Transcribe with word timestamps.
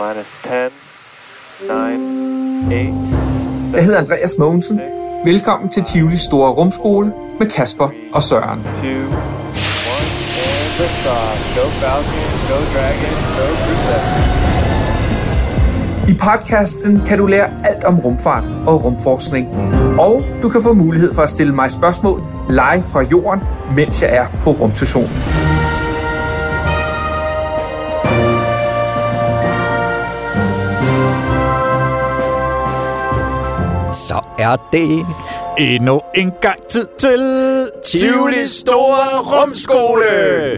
minus 0.00 0.26
10, 0.42 0.48
9, 2.68 2.88
8, 3.70 3.76
Jeg 3.76 3.84
hedder 3.84 3.98
Andreas 3.98 4.34
Mogensen. 4.38 4.80
Velkommen 5.24 5.70
til 5.70 5.82
Tivoli 5.82 6.16
Store 6.16 6.50
Rumskole 6.52 7.12
med 7.38 7.50
Kasper 7.50 7.88
og 8.12 8.22
Søren. 8.22 8.62
2, 8.62 8.68
1, 8.68 8.74
and 8.86 9.00
lift 10.78 11.06
off. 11.06 11.56
Go 11.56 11.64
Falcon, 11.80 12.28
go 12.50 12.58
Dragon, 12.74 13.12
go 13.36 13.46
Crew 13.62 13.80
I 16.08 16.14
podcasten 16.14 17.02
kan 17.06 17.18
du 17.18 17.26
lære 17.26 17.50
alt 17.64 17.84
om 17.84 18.00
rumfart 18.00 18.44
og 18.66 18.84
rumforskning. 18.84 19.48
Og 19.98 20.22
du 20.42 20.48
kan 20.48 20.62
få 20.62 20.72
mulighed 20.72 21.14
for 21.14 21.22
at 21.22 21.30
stille 21.30 21.54
mig 21.54 21.70
spørgsmål 21.70 22.22
live 22.48 22.82
fra 22.92 23.02
jorden, 23.02 23.40
mens 23.76 24.02
jeg 24.02 24.16
er 24.16 24.26
på 24.44 24.50
rumstationen. 24.50 25.49
Så 34.20 34.26
er 34.38 34.56
det 34.72 35.06
Endnu 35.58 36.00
en 36.14 36.32
gang 36.40 36.62
tid 36.68 36.86
til 36.98 37.20
Tivoli 37.84 38.46
Store 38.46 39.20
Rumskole! 39.20 40.52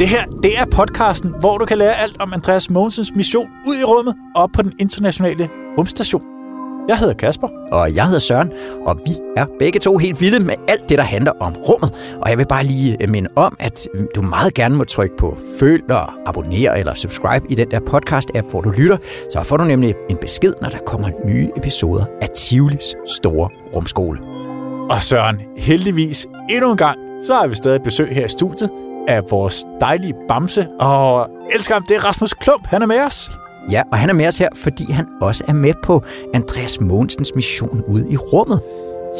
Det 0.00 0.08
her, 0.08 0.24
det 0.42 0.58
er 0.58 0.64
podcasten, 0.64 1.34
hvor 1.40 1.58
du 1.58 1.64
kan 1.64 1.78
lære 1.78 1.94
alt 1.96 2.20
om 2.20 2.32
Andreas 2.32 2.70
Mogensens 2.70 3.12
mission 3.14 3.48
ud 3.66 3.76
i 3.76 3.84
rummet 3.84 4.14
og 4.34 4.52
på 4.52 4.62
den 4.62 4.72
internationale 4.78 5.48
rumstation. 5.78 6.22
Jeg 6.88 6.98
hedder 6.98 7.14
Kasper. 7.14 7.48
Og 7.72 7.94
jeg 7.94 8.04
hedder 8.04 8.18
Søren, 8.18 8.52
og 8.86 9.00
vi 9.06 9.10
er 9.36 9.46
begge 9.58 9.80
to 9.80 9.96
helt 9.96 10.20
vilde 10.20 10.40
med 10.40 10.54
alt 10.68 10.88
det, 10.88 10.98
der 10.98 11.04
handler 11.04 11.32
om 11.40 11.52
rummet. 11.68 11.94
Og 12.22 12.30
jeg 12.30 12.38
vil 12.38 12.46
bare 12.46 12.64
lige 12.64 12.96
øh, 13.00 13.08
minde 13.08 13.30
om, 13.36 13.56
at 13.60 13.88
du 14.14 14.22
meget 14.22 14.54
gerne 14.54 14.74
må 14.74 14.84
trykke 14.84 15.16
på 15.16 15.38
følg 15.60 15.90
og 15.90 16.12
abonnere 16.26 16.78
eller 16.78 16.94
subscribe 16.94 17.46
i 17.48 17.54
den 17.54 17.70
der 17.70 17.80
podcast-app, 17.80 18.50
hvor 18.50 18.60
du 18.60 18.70
lytter. 18.70 18.96
Så 19.32 19.42
får 19.42 19.56
du 19.56 19.64
nemlig 19.64 19.94
en 20.10 20.16
besked, 20.16 20.52
når 20.62 20.68
der 20.68 20.78
kommer 20.86 21.08
nye 21.26 21.50
episoder 21.56 22.04
af 22.22 22.28
Tivolis 22.28 22.94
Store 23.06 23.48
Rumskole. 23.74 24.20
Og 24.90 25.02
Søren, 25.02 25.40
heldigvis 25.58 26.26
endnu 26.50 26.70
en 26.70 26.76
gang, 26.76 26.98
så 27.24 27.34
har 27.34 27.46
vi 27.46 27.54
stadig 27.54 27.82
besøg 27.82 28.08
her 28.08 28.26
i 28.26 28.28
studiet 28.28 28.70
af 29.08 29.22
vores 29.30 29.64
dejlige 29.80 30.14
Bamse. 30.28 30.66
Og 30.80 31.30
elsker 31.54 31.74
ham, 31.74 31.82
det 31.88 31.96
er 31.96 32.04
Rasmus 32.04 32.34
Klump, 32.34 32.66
han 32.66 32.82
er 32.82 32.86
med 32.86 33.00
os. 33.00 33.30
Ja, 33.70 33.82
og 33.92 33.98
han 33.98 34.08
er 34.08 34.14
med 34.14 34.28
os 34.28 34.38
her, 34.38 34.48
fordi 34.54 34.92
han 34.92 35.06
også 35.20 35.44
er 35.48 35.52
med 35.52 35.74
på 35.84 36.04
Andreas 36.34 36.80
Mogensens 36.80 37.32
mission 37.34 37.82
ude 37.88 38.10
i 38.10 38.16
rummet. 38.16 38.60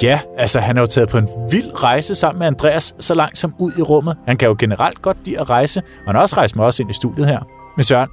Ja, 0.02 0.20
altså 0.38 0.60
han 0.60 0.76
er 0.76 0.80
jo 0.80 0.86
taget 0.86 1.08
på 1.08 1.18
en 1.18 1.28
vild 1.50 1.82
rejse 1.82 2.14
sammen 2.14 2.38
med 2.38 2.46
Andreas, 2.46 2.94
så 3.00 3.14
langt 3.14 3.38
som 3.38 3.54
ud 3.58 3.72
i 3.78 3.82
rummet. 3.82 4.16
Han 4.26 4.36
kan 4.36 4.48
jo 4.48 4.56
generelt 4.58 5.02
godt 5.02 5.16
lide 5.24 5.40
at 5.40 5.50
rejse, 5.50 5.80
og 5.80 6.06
han 6.06 6.14
har 6.14 6.22
også 6.22 6.36
rejst 6.36 6.56
med 6.56 6.64
os 6.64 6.80
ind 6.80 6.90
i 6.90 6.94
studiet 6.94 7.26
her. 7.26 7.40
Men 7.76 7.84
Søren, 7.84 8.08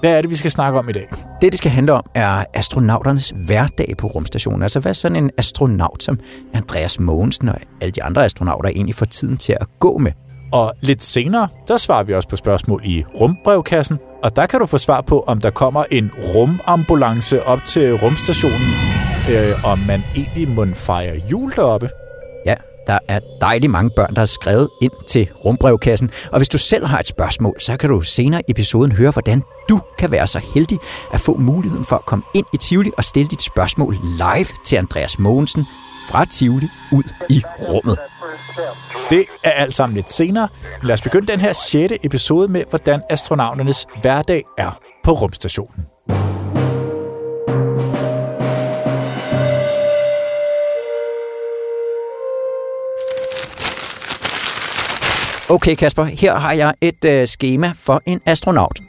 hvad 0.00 0.16
er 0.16 0.20
det, 0.20 0.30
vi 0.30 0.34
skal 0.34 0.50
snakke 0.50 0.78
om 0.78 0.88
i 0.88 0.92
dag? 0.92 1.08
Det, 1.40 1.52
det 1.52 1.58
skal 1.58 1.70
handle 1.70 1.92
om, 1.92 2.02
er 2.14 2.44
astronauternes 2.54 3.32
hverdag 3.46 3.94
på 3.98 4.06
rumstationen. 4.06 4.62
Altså, 4.62 4.80
hvad 4.80 4.94
sådan 4.94 5.16
en 5.16 5.30
astronaut 5.38 6.02
som 6.02 6.18
Andreas 6.54 7.00
Mogensen 7.00 7.48
og 7.48 7.56
alle 7.80 7.92
de 7.92 8.02
andre 8.02 8.24
astronauter 8.24 8.68
egentlig 8.68 8.94
får 8.94 9.06
tiden 9.06 9.36
til 9.36 9.56
at 9.60 9.66
gå 9.80 9.98
med. 9.98 10.12
Og 10.52 10.74
lidt 10.80 11.02
senere, 11.02 11.48
der 11.68 11.76
svarer 11.76 12.04
vi 12.04 12.14
også 12.14 12.28
på 12.28 12.36
spørgsmål 12.36 12.82
i 12.84 13.04
rumbrevkassen, 13.20 13.98
og 14.24 14.36
der 14.36 14.46
kan 14.46 14.60
du 14.60 14.66
få 14.66 14.78
svar 14.78 15.00
på, 15.00 15.24
om 15.26 15.40
der 15.40 15.50
kommer 15.50 15.84
en 15.90 16.10
rumambulance 16.34 17.46
op 17.46 17.64
til 17.64 17.94
rumstationen, 17.94 18.68
øh, 19.30 19.64
om 19.64 19.78
man 19.78 20.04
egentlig 20.16 20.48
må 20.48 20.66
fejre 20.74 21.22
jul 21.30 21.52
deroppe. 21.56 21.90
Ja, 22.46 22.54
der 22.86 22.98
er 23.08 23.20
dejligt 23.40 23.72
mange 23.72 23.90
børn, 23.96 24.14
der 24.14 24.20
har 24.20 24.26
skrevet 24.26 24.68
ind 24.82 24.92
til 25.08 25.28
rumbrevkassen. 25.44 26.10
Og 26.32 26.38
hvis 26.38 26.48
du 26.48 26.58
selv 26.58 26.86
har 26.86 26.98
et 26.98 27.06
spørgsmål, 27.06 27.60
så 27.60 27.76
kan 27.76 27.90
du 27.90 28.00
senere 28.00 28.40
i 28.40 28.50
episoden 28.50 28.92
høre, 28.92 29.10
hvordan 29.10 29.42
du 29.68 29.80
kan 29.98 30.10
være 30.10 30.26
så 30.26 30.40
heldig 30.54 30.78
at 31.12 31.20
få 31.20 31.36
muligheden 31.36 31.84
for 31.84 31.96
at 31.96 32.06
komme 32.06 32.24
ind 32.34 32.46
i 32.54 32.56
Tivoli 32.56 32.90
og 32.96 33.04
stille 33.04 33.28
dit 33.28 33.42
spørgsmål 33.42 33.98
live 34.02 34.46
til 34.64 34.76
Andreas 34.76 35.18
Mogensen 35.18 35.66
fra 36.08 36.24
Tivoli 36.24 36.68
ud 36.92 37.02
i 37.30 37.42
rummet. 37.60 37.98
Det 39.10 39.26
er 39.44 39.50
alt 39.50 39.74
sammen 39.74 39.96
lidt 39.96 40.12
senere. 40.12 40.48
Men 40.80 40.86
lad 40.86 40.94
os 40.94 41.02
begynde 41.02 41.26
den 41.26 41.40
her 41.40 41.52
6. 41.52 41.92
episode 42.04 42.48
med, 42.48 42.64
hvordan 42.70 43.02
astronauternes 43.10 43.86
hverdag 44.02 44.42
er 44.58 44.78
på 45.04 45.12
rumstationen. 45.12 45.86
Okay, 55.48 55.74
Kasper, 55.74 56.04
her 56.04 56.38
har 56.38 56.52
jeg 56.52 56.74
et 56.80 57.04
øh, 57.04 57.26
schema 57.26 57.72
for 57.76 58.02
en 58.06 58.20
astronaut. 58.26 58.80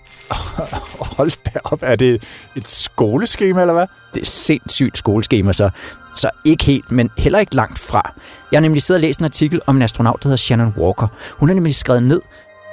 Hold 1.17 1.31
da 1.45 1.59
op, 1.63 1.79
er 1.81 1.95
det 1.95 2.23
et 2.57 2.69
skoleskema 2.69 3.61
eller 3.61 3.73
hvad? 3.73 3.87
Det 4.13 4.21
er 4.21 4.25
sindssygt 4.25 4.97
skoleskema, 4.97 5.53
så, 5.53 5.69
så 6.15 6.29
ikke 6.45 6.63
helt, 6.63 6.91
men 6.91 7.09
heller 7.17 7.39
ikke 7.39 7.55
langt 7.55 7.79
fra. 7.79 8.13
Jeg 8.51 8.57
har 8.57 8.61
nemlig 8.61 8.81
siddet 8.81 8.99
og 8.99 9.01
læst 9.01 9.19
en 9.19 9.25
artikel 9.25 9.61
om 9.67 9.75
en 9.75 9.81
astronaut, 9.81 10.23
der 10.23 10.29
hedder 10.29 10.37
Shannon 10.37 10.73
Walker. 10.77 11.07
Hun 11.37 11.49
har 11.49 11.53
nemlig 11.53 11.75
skrevet 11.75 12.03
ned, 12.03 12.21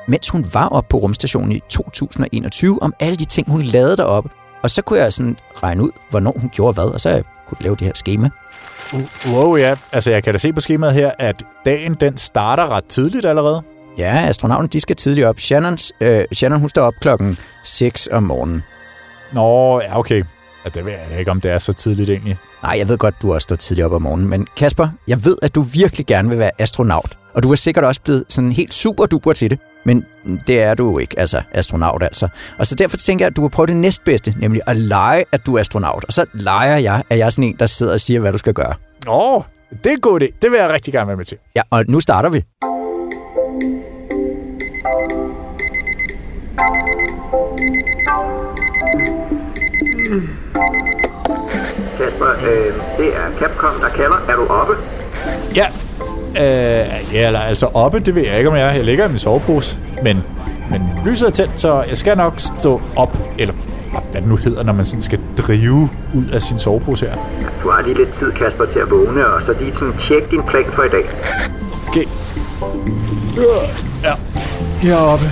mens 0.08 0.28
hun 0.28 0.44
var 0.52 0.68
oppe 0.68 0.88
på 0.88 0.96
rumstationen 0.96 1.52
i 1.52 1.60
2021, 1.68 2.82
om 2.82 2.94
alle 3.00 3.16
de 3.16 3.24
ting, 3.24 3.50
hun 3.50 3.62
lavede 3.62 3.96
deroppe. 3.96 4.30
Og 4.62 4.70
så 4.70 4.82
kunne 4.82 4.98
jeg 4.98 5.12
sådan 5.12 5.36
regne 5.62 5.82
ud, 5.82 5.90
hvornår 6.10 6.34
hun 6.40 6.50
gjorde 6.50 6.74
hvad, 6.74 6.84
og 6.84 7.00
så 7.00 7.22
kunne 7.48 7.56
jeg 7.60 7.64
lave 7.64 7.74
det 7.74 7.86
her 7.86 7.92
schema. 7.94 8.30
Wow, 9.26 9.56
ja. 9.56 9.76
Altså, 9.92 10.10
jeg 10.10 10.24
kan 10.24 10.34
da 10.34 10.38
se 10.38 10.52
på 10.52 10.60
skemaet 10.60 10.94
her, 10.94 11.10
at 11.18 11.42
dagen 11.64 11.94
den 11.94 12.16
starter 12.16 12.68
ret 12.68 12.84
tidligt 12.84 13.24
allerede. 13.24 13.62
Ja, 13.98 14.24
astronauten, 14.28 14.68
de 14.68 14.80
skal 14.80 14.96
tidligt 14.96 15.26
op. 15.26 15.38
Shannons, 15.38 15.92
øh, 16.00 16.24
Shannon, 16.32 16.60
hun 16.60 16.68
står 16.68 16.82
op 16.82 16.94
klokken 17.00 17.38
6 17.62 18.08
om 18.12 18.22
morgenen. 18.22 18.62
Nå, 19.32 19.80
ja, 19.80 19.98
okay. 19.98 20.24
Ja, 20.64 20.70
det 20.74 20.84
ved 20.84 20.92
jeg 20.92 21.06
da 21.10 21.16
ikke, 21.16 21.30
om 21.30 21.40
det 21.40 21.50
er 21.50 21.58
så 21.58 21.72
tidligt 21.72 22.10
egentlig. 22.10 22.38
Nej, 22.62 22.78
jeg 22.78 22.88
ved 22.88 22.98
godt, 22.98 23.14
du 23.22 23.34
også 23.34 23.44
står 23.44 23.56
tidligt 23.56 23.84
op 23.84 23.92
om 23.92 24.02
morgenen, 24.02 24.28
men 24.28 24.46
Kasper, 24.56 24.88
jeg 25.08 25.24
ved, 25.24 25.36
at 25.42 25.54
du 25.54 25.60
virkelig 25.60 26.06
gerne 26.06 26.28
vil 26.28 26.38
være 26.38 26.50
astronaut. 26.58 27.18
Og 27.34 27.42
du 27.42 27.50
er 27.52 27.54
sikkert 27.54 27.84
også 27.84 28.00
blevet 28.00 28.24
sådan 28.28 28.52
helt 28.52 28.74
super 28.74 29.06
duper 29.06 29.32
til 29.32 29.50
det. 29.50 29.58
Men 29.84 30.04
det 30.46 30.62
er 30.62 30.74
du 30.74 30.90
jo 30.90 30.98
ikke, 30.98 31.18
altså 31.18 31.42
astronaut 31.54 32.02
altså. 32.02 32.28
Og 32.58 32.66
så 32.66 32.74
derfor 32.74 32.96
tænker 32.96 33.24
jeg, 33.24 33.30
at 33.30 33.36
du 33.36 33.42
vil 33.42 33.50
prøve 33.50 33.66
det 33.66 33.76
næstbedste, 33.76 34.34
nemlig 34.38 34.62
at 34.66 34.76
lege, 34.76 35.24
at 35.32 35.46
du 35.46 35.54
er 35.54 35.60
astronaut. 35.60 36.04
Og 36.04 36.12
så 36.12 36.24
leger 36.34 36.76
jeg, 36.76 37.02
at 37.10 37.18
jeg 37.18 37.26
er 37.26 37.30
sådan 37.30 37.44
en, 37.44 37.56
der 37.58 37.66
sidder 37.66 37.92
og 37.92 38.00
siger, 38.00 38.20
hvad 38.20 38.32
du 38.32 38.38
skal 38.38 38.54
gøre. 38.54 38.74
Nå, 39.06 39.44
det 39.70 39.86
er 39.86 39.90
en 39.90 40.00
god 40.00 40.22
idé. 40.22 40.38
Det 40.42 40.50
vil 40.50 40.58
jeg 40.58 40.72
rigtig 40.72 40.92
gerne 40.92 41.06
være 41.06 41.16
med 41.16 41.24
til. 41.24 41.38
Ja, 41.56 41.62
og 41.70 41.84
nu 41.88 42.00
starter 42.00 42.28
vi. 42.28 42.44
Kasper, 51.98 52.26
øh, 52.26 52.72
det 52.98 53.08
er 53.16 53.26
Capcom, 53.38 53.80
der 53.80 53.88
kalder. 53.88 54.16
Er 54.28 54.36
du 54.36 54.46
oppe? 54.46 54.74
Ja, 55.56 55.66
øh, 56.30 57.14
ja 57.14 57.26
eller, 57.26 57.40
altså 57.40 57.66
oppe, 57.74 58.00
det 58.00 58.14
ved 58.14 58.22
jeg 58.22 58.38
ikke, 58.38 58.50
om 58.50 58.56
jeg 58.56 58.68
er. 58.68 58.72
Jeg 58.72 58.84
ligger 58.84 59.04
i 59.04 59.08
min 59.08 59.18
sovepose, 59.18 59.78
men, 60.02 60.22
men 60.70 60.82
lyset 61.06 61.26
er 61.28 61.30
tændt, 61.32 61.60
så 61.60 61.84
jeg 61.88 61.96
skal 61.96 62.16
nok 62.16 62.34
stå 62.36 62.80
op, 62.96 63.18
eller 63.38 63.54
hvad 64.10 64.20
det 64.20 64.28
nu 64.28 64.36
hedder, 64.36 64.62
når 64.62 64.72
man 64.72 64.84
sådan 64.84 65.02
skal 65.02 65.20
drive 65.38 65.88
ud 66.14 66.26
af 66.34 66.42
sin 66.42 66.58
sovepose 66.58 67.06
her. 67.06 67.16
Du 67.62 67.70
har 67.70 67.82
lige 67.82 67.96
lidt 67.96 68.18
tid, 68.18 68.32
Kasper, 68.32 68.64
til 68.64 68.78
at 68.78 68.90
vågne, 68.90 69.26
og 69.26 69.42
så 69.46 69.54
lige 69.60 69.72
sådan 69.74 69.94
tjek 70.08 70.30
din 70.30 70.42
plan 70.42 70.64
for 70.72 70.82
i 70.82 70.88
dag. 70.88 71.04
Okay. 71.88 72.04
Ja, 74.04 74.12
jeg 74.84 74.92
er 74.92 75.12
oppe. 75.12 75.24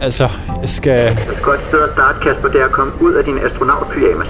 Altså, 0.00 0.28
skal... 0.68 1.12
Et 1.12 1.42
godt 1.42 1.60
sted 1.66 1.80
at 1.82 1.90
starte, 1.90 2.18
Kasper, 2.22 2.48
det 2.48 2.60
er 2.60 2.64
at 2.64 2.72
komme 2.72 2.92
ud 3.00 3.12
af 3.12 3.24
din 3.24 3.38
astronautpyjamas. 3.38 4.28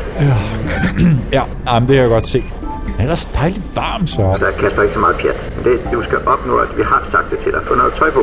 Ja, 1.32 1.42
jamen, 1.66 1.88
det 1.88 1.94
kan 1.96 2.02
jeg 2.02 2.08
godt 2.08 2.26
se. 2.26 2.44
Men 2.86 3.00
ellers 3.00 3.26
dejligt 3.26 3.76
varm, 3.76 4.06
så. 4.06 4.22
Der 4.22 4.46
er 4.46 4.52
Kasper 4.60 4.82
ikke 4.82 4.94
så 4.94 5.00
meget 5.00 5.16
pjat. 5.16 5.36
Men 5.56 5.64
det, 5.64 5.80
du 5.92 6.02
skal 6.02 6.18
opnå, 6.26 6.56
at 6.56 6.68
vi 6.76 6.82
har 6.82 7.08
sagt 7.10 7.30
det 7.30 7.38
til 7.38 7.52
dig. 7.52 7.60
Få 7.66 7.74
noget 7.74 7.92
tøj 7.98 8.10
på. 8.10 8.22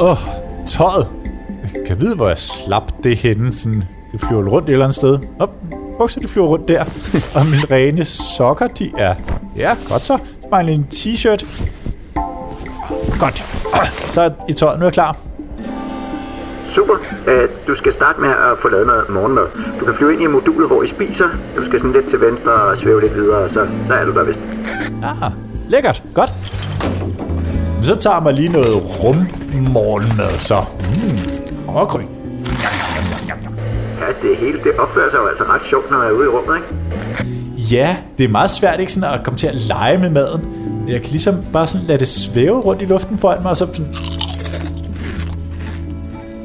Åh, 0.00 0.10
oh, 0.10 0.16
tøjet. 0.66 1.06
Jeg 1.74 1.82
kan 1.86 2.00
vide, 2.00 2.16
hvor 2.16 2.28
jeg 2.28 2.38
slap 2.38 2.92
det 3.04 3.16
henne. 3.16 3.52
Sådan, 3.52 3.84
det 4.12 4.20
flyver 4.20 4.48
rundt 4.48 4.68
et 4.68 4.72
eller 4.72 4.84
andet 4.84 4.96
sted. 4.96 5.18
Op, 5.38 5.50
bukser, 5.98 6.20
de 6.20 6.28
flyver 6.28 6.46
rundt 6.46 6.68
der. 6.68 6.84
Og 7.36 7.46
mine 7.46 7.66
rene 7.70 8.04
sokker, 8.04 8.66
de 8.66 8.92
er... 8.98 9.14
Ja, 9.56 9.76
godt 9.88 10.04
så. 10.04 10.18
Så 10.42 10.48
mangler 10.50 10.74
en 10.74 10.86
t-shirt. 10.94 11.44
Godt. 13.20 13.44
Så 14.10 14.20
er 14.20 14.30
I 14.48 14.52
tøjet. 14.52 14.78
Nu 14.78 14.82
er 14.82 14.86
jeg 14.86 14.92
klar. 14.92 15.16
Super. 16.76 16.96
Øh, 17.26 17.48
du 17.66 17.76
skal 17.76 17.92
starte 17.92 18.20
med 18.20 18.28
at 18.28 18.58
få 18.62 18.68
lavet 18.68 18.86
noget 18.86 19.08
morgenmad. 19.08 19.46
Du 19.80 19.84
kan 19.84 19.94
flyve 19.94 20.12
ind 20.12 20.22
i 20.22 20.26
modulet, 20.26 20.68
hvor 20.68 20.82
I 20.82 20.88
spiser. 20.88 21.28
Du 21.56 21.64
skal 21.64 21.78
sådan 21.80 21.92
lidt 21.92 22.08
til 22.10 22.20
venstre 22.20 22.52
og 22.52 22.78
svæve 22.78 23.00
lidt 23.00 23.14
videre, 23.14 23.38
og 23.38 23.50
så 23.50 23.66
der 23.88 23.94
er 23.94 24.04
du 24.04 24.12
der 24.12 24.24
vist. 24.24 24.38
Ah, 25.02 25.32
lækkert. 25.68 26.02
Godt. 26.14 26.30
Så 27.82 27.96
tager 27.96 28.20
mig 28.20 28.32
lige 28.34 28.48
noget 28.48 28.74
rummorgenmad, 29.02 30.38
så. 30.38 30.64
Mm, 30.80 31.72
havregryn. 31.72 32.06
Ja, 34.00 34.28
det 34.28 34.36
hele 34.36 34.58
det 34.64 34.72
opfører 34.78 35.10
sig 35.10 35.18
jo 35.18 35.26
altså 35.26 35.44
ret 35.44 35.62
sjovt, 35.70 35.90
når 35.90 35.98
man 35.98 36.06
er 36.06 36.12
ude 36.12 36.24
i 36.24 36.28
rummet, 36.28 36.56
ikke? 36.56 36.68
Ja, 37.74 37.96
det 38.18 38.24
er 38.24 38.28
meget 38.28 38.50
svært 38.50 38.80
ikke 38.80 38.92
sådan 38.92 39.14
at 39.14 39.24
komme 39.24 39.38
til 39.38 39.46
at 39.46 39.54
lege 39.54 39.98
med 39.98 40.10
maden. 40.10 40.42
Jeg 40.88 41.02
kan 41.02 41.10
ligesom 41.10 41.34
bare 41.52 41.66
sådan 41.66 41.86
lade 41.86 41.98
det 41.98 42.08
svæve 42.08 42.60
rundt 42.60 42.82
i 42.82 42.84
luften 42.84 43.18
foran 43.18 43.42
mig, 43.42 43.50
og 43.50 43.56
så 43.56 43.66
sådan... 43.72 43.94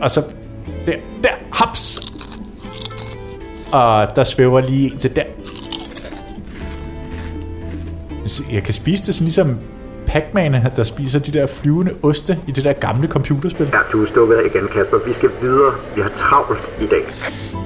Og 0.02 0.12
så... 0.12 0.22
Der, 0.86 0.94
der, 1.24 1.30
haps! 1.54 2.02
og 3.72 4.16
der 4.16 4.24
svæver 4.24 4.62
lige 4.62 4.92
en 4.92 4.98
til 4.98 5.16
der. 5.16 5.24
Jeg 8.52 8.64
kan 8.64 8.74
spise 8.74 9.06
det 9.06 9.16
sådan 9.16 9.26
ligesom 9.26 9.58
Pac-Man, 10.08 10.54
der 10.76 10.84
spiser 10.84 11.20
de 11.20 11.32
der 11.32 11.48
flyvende 11.48 11.92
oste 12.04 12.38
i 12.48 12.52
det 12.52 12.64
der 12.64 12.74
gamle 12.74 13.08
computerspil. 13.08 13.70
Ja, 13.74 13.80
du 13.92 14.04
er 14.04 14.08
stukket 14.08 14.36
af 14.36 14.46
igen, 14.46 14.68
Kasper. 14.68 14.98
Vi 15.08 15.14
skal 15.14 15.30
videre. 15.42 15.74
Vi 15.96 16.02
har 16.02 16.12
travlt 16.18 16.60
i 16.82 16.86
dag. 16.88 17.04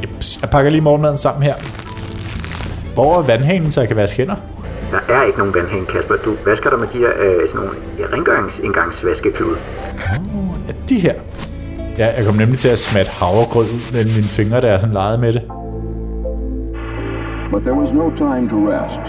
Jeps, 0.04 0.42
jeg 0.42 0.50
pakker 0.50 0.72
lige 0.72 0.82
morgenmaden 0.82 1.18
sammen 1.18 1.44
her. 1.44 1.56
Hvor 2.94 3.20
er 3.20 3.24
vandhanen, 3.24 3.72
så 3.72 3.82
jeg 3.82 3.88
kan 3.88 3.98
vaske 3.98 4.18
hænder? 4.18 4.36
Der 4.92 5.16
er 5.16 5.24
ikke 5.24 5.38
nogen 5.38 5.54
vandhæng, 5.54 5.88
Kasper. 5.88 6.16
Du 6.16 6.36
vasker 6.46 6.70
dig 6.70 6.80
med 6.80 6.88
de 6.94 6.98
her 6.98 7.12
øh, 7.20 7.50
sådan 7.50 7.66
nogle 7.66 7.78
rengøringsindgangsvaskeklude. 8.14 9.58
Ja, 10.68 10.74
de 10.90 11.00
her. 11.00 11.14
Ja, 11.98 12.08
jeg 12.18 12.26
kom 12.26 12.36
nemlig 12.36 12.60
til 12.60 12.70
at 12.70 12.80
smatte 12.80 13.12
havregrød 13.12 13.66
ud 13.66 13.94
mellem 13.94 14.14
mine 14.18 14.32
fingre, 14.38 14.62
da 14.62 14.68
jeg 14.72 14.80
sådan 14.80 14.96
legede 14.96 15.18
med 15.18 15.34
det. 15.34 15.44
But 17.52 17.62
there 17.68 17.78
was 17.82 17.92
no 17.92 18.06
time 18.24 18.50
to 18.50 18.60
rest. 18.72 19.04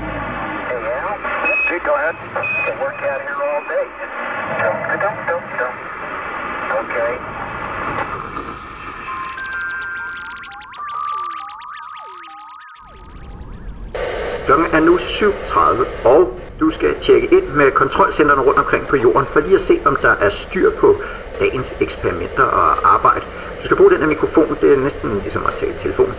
Klokken 14.47 14.67
er 14.73 14.81
nu 14.81 14.97
7.30, 14.97 16.09
og 16.09 16.39
du 16.61 16.71
skal 16.71 16.95
tjekke 17.03 17.27
ind 17.27 17.49
med 17.49 17.71
kontrolcentrene 17.71 18.43
rundt 18.43 18.59
omkring 18.59 18.87
på 18.87 18.97
jorden, 18.97 19.27
for 19.33 19.41
lige 19.41 19.55
at 19.55 19.61
se, 19.61 19.79
om 19.85 19.97
der 20.03 20.15
er 20.21 20.31
styr 20.31 20.71
på 20.81 20.97
dagens 21.41 21.75
eksperimenter 21.81 22.43
og 22.43 22.95
arbejde. 22.95 23.25
Du 23.61 23.65
skal 23.65 23.77
bruge 23.77 23.91
den 23.91 23.99
her 23.99 24.07
mikrofon, 24.07 24.57
det 24.61 24.73
er 24.73 24.77
næsten 24.77 25.11
ligesom 25.23 25.43
at 25.47 25.55
tale 25.61 25.73
i 25.73 25.79
telefon. 25.83 26.13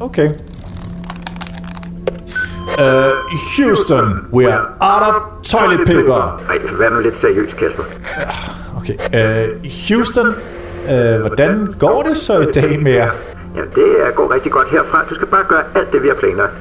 Okay. 0.00 0.30
Uh, 2.78 3.12
Houston, 3.56 4.06
we 4.32 4.52
are 4.52 4.64
out 4.80 5.02
of 5.10 5.14
toilet 5.42 5.86
paper. 5.86 6.42
Ej, 6.48 6.58
vær 6.78 6.90
nu 6.90 7.00
lidt 7.00 7.20
seriøs, 7.20 7.52
Kasper. 7.52 7.84
Okay. 8.76 8.96
Uh, 9.18 9.48
Houston, 9.88 10.26
uh, 10.26 11.20
hvordan 11.20 11.74
går 11.78 12.02
det 12.08 12.16
så 12.16 12.40
i 12.40 12.44
dag 12.44 12.82
med 12.82 12.92
jer? 12.92 13.10
Ja, 13.56 13.60
det 13.60 14.14
går 14.14 14.34
rigtig 14.34 14.52
godt 14.52 14.68
herfra. 14.70 15.04
Du 15.10 15.14
skal 15.14 15.26
bare 15.26 15.44
gøre 15.48 15.62
alt 15.74 15.92
det, 15.92 16.02
vi 16.02 16.08
har 16.08 16.14
planlagt. 16.14 16.52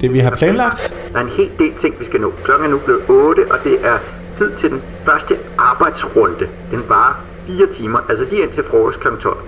Det 0.00 0.12
vi 0.12 0.18
har 0.18 0.30
planlagt? 0.30 0.94
Der 1.12 1.18
er 1.18 1.22
en 1.22 1.28
hel 1.28 1.50
del 1.58 1.72
ting, 1.80 1.94
vi 2.00 2.04
skal 2.04 2.20
nå. 2.20 2.32
Klokken 2.44 2.66
er 2.66 2.70
nu 2.70 2.78
blevet 2.78 3.02
8, 3.08 3.42
og 3.50 3.58
det 3.64 3.78
er 3.84 3.98
tid 4.40 4.50
til 4.60 4.70
den 4.70 4.82
første 5.06 5.34
arbejdsrunde. 5.58 6.46
Den 6.70 6.82
varer 6.88 7.14
4 7.46 7.66
timer, 7.76 7.98
altså 8.08 8.24
lige 8.30 8.42
indtil 8.42 8.64
frokost 8.70 9.00
kl. 9.00 9.08
12. 9.20 9.38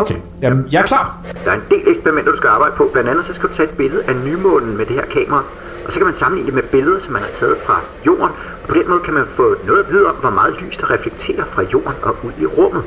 Okay, 0.00 0.14
jamen 0.42 0.62
jeg 0.72 0.80
er 0.80 0.88
klar. 0.92 1.06
Der 1.44 1.50
er 1.50 1.54
en 1.54 1.68
del 1.70 1.84
eksperimenter, 1.92 2.30
du 2.32 2.36
skal 2.36 2.48
arbejde 2.48 2.74
på. 2.76 2.84
Blandt 2.92 3.10
andet 3.10 3.24
så 3.24 3.32
skal 3.34 3.48
du 3.48 3.54
tage 3.54 3.68
et 3.68 3.76
billede 3.76 4.02
af 4.08 4.14
nymånen 4.26 4.76
med 4.76 4.86
det 4.86 4.94
her 4.94 5.06
kamera. 5.16 5.42
Og 5.86 5.92
så 5.92 5.98
kan 5.98 6.06
man 6.06 6.14
sammenligne 6.14 6.46
det 6.46 6.54
med 6.54 6.62
billeder, 6.62 7.00
som 7.00 7.12
man 7.12 7.22
har 7.22 7.32
taget 7.40 7.56
fra 7.66 7.80
jorden. 8.06 8.32
Og 8.62 8.68
på 8.68 8.74
den 8.74 8.88
måde 8.88 9.00
kan 9.00 9.14
man 9.14 9.24
få 9.36 9.54
noget 9.66 9.80
at 9.84 9.92
vide 9.92 10.06
om, 10.06 10.16
hvor 10.20 10.30
meget 10.30 10.54
lys 10.62 10.76
der 10.76 10.90
reflekterer 10.90 11.44
fra 11.54 11.62
jorden 11.62 11.96
og 12.02 12.16
ud 12.24 12.32
i 12.40 12.46
rummet. 12.46 12.82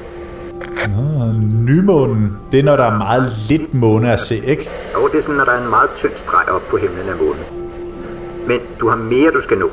Nymånen, 1.69 2.38
det 2.51 2.60
er 2.60 2.63
når 2.63 2.75
der 2.75 2.88
er 2.92 2.98
meget 2.98 3.25
lidt 3.50 3.74
måne 3.74 4.12
at 4.13 4.19
se, 4.19 4.36
ikke? 4.36 4.72
Og 4.96 5.10
det 5.12 5.18
er 5.18 5.22
sådan, 5.22 5.36
når 5.36 5.46
der 5.46 5.51
er 5.51 5.63
en 5.63 5.69
meget 5.69 5.89
tynd 5.98 6.12
streg 6.18 6.46
op 6.56 6.62
på 6.72 6.78
himlen 6.78 7.10
af 7.10 7.18
månen. 7.22 7.46
Men 8.48 8.60
du 8.80 8.89
har 8.89 8.96
mere, 8.96 9.31
du 9.31 9.42
skal 9.42 9.57
nå. 9.57 9.69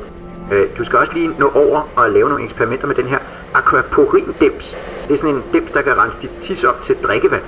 Øh, 0.53 0.67
Du 0.79 0.85
skal 0.85 0.99
også 0.99 1.13
lige 1.13 1.31
nå 1.39 1.51
over 1.55 1.89
og 1.97 2.11
lave 2.11 2.29
nogle 2.29 2.45
eksperimenter 2.45 2.87
med 2.87 2.95
den 2.95 3.07
her 3.07 3.19
aquaporin-dims. 3.55 4.77
Det 5.09 5.15
er 5.15 5.19
sådan 5.19 5.35
en 5.35 5.43
dims, 5.53 5.71
der 5.73 5.83
kan 5.83 5.93
rense 5.99 6.19
dit 6.23 6.31
tis 6.45 6.65
op 6.65 6.83
til 6.87 6.97
drikkevand. 7.07 7.43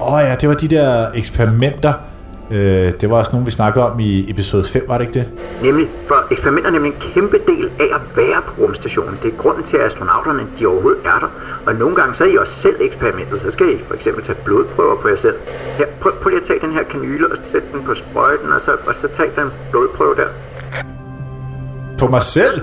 Åh 0.00 0.12
oh, 0.12 0.20
ja, 0.28 0.34
det 0.34 0.48
var 0.48 0.54
de 0.54 0.68
der 0.68 1.06
eksperimenter. 1.14 1.92
Øh, 2.50 2.92
det 3.00 3.10
var 3.10 3.16
også 3.16 3.30
nogle, 3.32 3.44
vi 3.44 3.50
snakkede 3.50 3.90
om 3.90 4.00
i 4.00 4.30
episode 4.30 4.64
5, 4.64 4.84
var 4.88 4.98
det 4.98 5.06
ikke 5.06 5.18
det? 5.20 5.28
Nemlig, 5.62 5.90
for 6.08 6.24
eksperimenter 6.30 6.68
er 6.70 6.72
nemlig 6.72 6.92
en 6.92 7.00
kæmpe 7.14 7.38
del 7.46 7.70
af 7.80 7.90
at 7.94 8.00
være 8.16 8.42
på 8.46 8.62
rumstationen. 8.62 9.18
Det 9.22 9.32
er 9.32 9.36
grunden 9.36 9.64
til, 9.64 9.76
at 9.76 9.84
astronauterne 9.84 10.46
de 10.58 10.66
overhovedet 10.66 11.00
er 11.04 11.18
der. 11.18 11.30
Og 11.66 11.74
nogle 11.74 11.96
gange 11.96 12.16
så 12.16 12.24
er 12.24 12.28
I 12.28 12.36
også 12.36 12.54
selv 12.54 12.76
eksperimentet. 12.80 13.40
Så 13.40 13.50
skal 13.50 13.68
I 13.74 13.78
for 13.88 13.94
eksempel 13.94 14.24
tage 14.24 14.38
blodprøver 14.44 14.96
på 14.96 15.08
jer 15.08 15.16
selv. 15.16 15.34
Her, 15.78 15.86
prøv, 16.00 16.12
prøv 16.22 16.28
lige 16.30 16.40
at 16.40 16.46
tage 16.46 16.60
den 16.60 16.72
her 16.72 16.82
kanyle 16.82 17.32
og 17.32 17.38
sætte 17.52 17.68
den 17.72 17.82
på 17.82 17.94
sprøjten, 17.94 18.52
og 18.52 18.60
så, 18.64 18.70
og 18.86 18.94
så 19.00 19.08
tag 19.16 19.30
den 19.36 19.50
blodprøve 19.70 20.14
der. 20.14 20.28
På 21.98 22.06
mig 22.08 22.22
selv? 22.22 22.60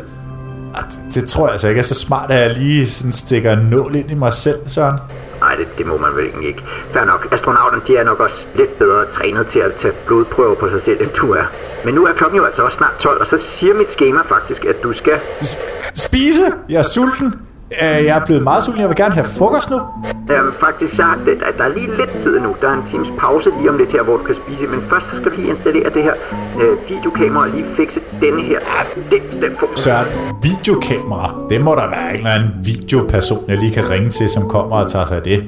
Det, 0.75 0.99
det 1.15 1.29
tror 1.29 1.45
jeg 1.45 1.51
altså 1.51 1.67
ikke 1.67 1.79
er 1.79 1.83
så 1.83 1.95
smart, 1.95 2.31
at 2.31 2.39
jeg 2.41 2.57
lige 2.57 2.87
sådan 2.87 3.11
stikker 3.11 3.51
en 3.51 3.59
nål 3.69 3.95
ind 3.95 4.11
i 4.11 4.13
mig 4.13 4.33
selv, 4.33 4.59
Søren. 4.67 4.99
Nej, 5.39 5.55
det, 5.55 5.67
det 5.77 5.85
må 5.87 5.97
man 5.97 6.15
vel 6.15 6.45
ikke. 6.47 6.61
Fair 6.93 7.05
nok. 7.05 7.27
Astronauterne 7.31 7.81
de 7.87 7.97
er 7.97 8.03
nok 8.03 8.19
også 8.19 8.35
lidt 8.55 8.79
bedre 8.79 9.05
trænet 9.13 9.47
til 9.47 9.59
at 9.59 9.71
tage 9.81 9.93
blodprøver 10.07 10.55
på 10.55 10.69
sig 10.69 10.81
selv, 10.85 11.01
end 11.01 11.09
du 11.21 11.31
er. 11.31 11.43
Men 11.85 11.93
nu 11.95 12.05
er 12.05 12.13
klokken 12.13 12.37
jo 12.37 12.45
altså 12.45 12.61
også 12.61 12.77
snart 12.77 12.91
12, 12.99 13.21
og 13.21 13.27
så 13.27 13.37
siger 13.37 13.73
mit 13.73 13.89
schema 13.89 14.19
faktisk, 14.29 14.65
at 14.65 14.75
du 14.83 14.93
skal... 14.93 15.13
S- 15.43 15.57
spise? 15.95 16.45
Jeg 16.69 16.77
er 16.79 16.83
sulten. 16.83 17.33
Øh, 17.81 18.05
Jeg 18.05 18.17
er 18.19 18.25
blevet 18.25 18.43
meget 18.43 18.63
sulten. 18.63 18.81
Jeg 18.81 18.89
vil 18.89 18.97
gerne 18.97 19.13
have 19.13 19.25
frokost 19.39 19.69
nu. 19.69 19.79
Øhm, 20.33 20.51
faktisk, 20.59 20.95
så 20.95 21.03
er 21.03 21.15
det, 21.25 21.39
der, 21.39 21.45
der 21.57 21.63
er 21.63 21.73
lige 21.79 21.97
lidt 21.97 22.09
tid 22.23 22.39
nu. 22.39 22.55
Der 22.61 22.67
er 22.69 22.73
en 22.73 22.83
times 22.91 23.07
pause 23.19 23.49
lige 23.59 23.69
om 23.69 23.77
lidt 23.77 23.91
her, 23.91 24.03
hvor 24.03 24.17
du 24.17 24.23
kan 24.23 24.35
spise. 24.35 24.63
Men 24.73 24.79
først 24.89 25.05
så 25.09 25.15
skal 25.19 25.31
vi 25.31 25.35
lige 25.37 25.49
installere 25.49 25.89
det 25.89 26.03
her 26.03 26.13
øh, 26.61 26.77
videokamera 26.89 27.43
og 27.43 27.49
lige 27.49 27.65
fikse 27.77 27.99
denne 28.21 28.41
her. 28.41 28.59
Det, 29.11 29.21
den 29.41 29.51
får 29.59 29.69
Søren, 29.75 30.07
videokamera. 30.43 31.29
Det 31.49 31.61
må 31.61 31.71
der 31.75 31.87
være 31.95 32.09
en 32.11 32.17
eller 32.17 32.29
anden 32.29 32.51
videoperson, 32.63 33.39
jeg 33.47 33.57
lige 33.57 33.73
kan 33.73 33.89
ringe 33.89 34.09
til, 34.09 34.29
som 34.29 34.49
kommer 34.49 34.75
og 34.75 34.87
tager 34.91 35.05
sig 35.05 35.17
af 35.17 35.23
det. 35.23 35.43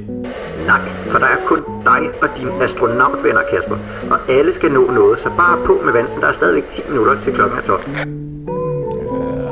Nej, 0.67 0.79
for 1.11 1.17
der 1.19 1.25
er 1.25 1.39
kun 1.45 1.59
dig 1.83 2.01
og 2.21 2.27
dine 2.37 2.51
astronautvenner, 2.63 3.41
Kasper. 3.51 3.77
Og 4.11 4.17
alle 4.29 4.53
skal 4.53 4.71
nå 4.71 4.91
noget, 4.91 5.19
så 5.23 5.29
bare 5.37 5.57
på 5.65 5.81
med 5.85 5.93
vandet. 5.93 6.11
Der 6.21 6.27
er 6.27 6.33
stadigvæk 6.33 6.63
10 6.75 6.81
minutter 6.89 7.13
til 7.23 7.33
klokken 7.33 7.57
er 7.57 7.61
12. 7.61 7.81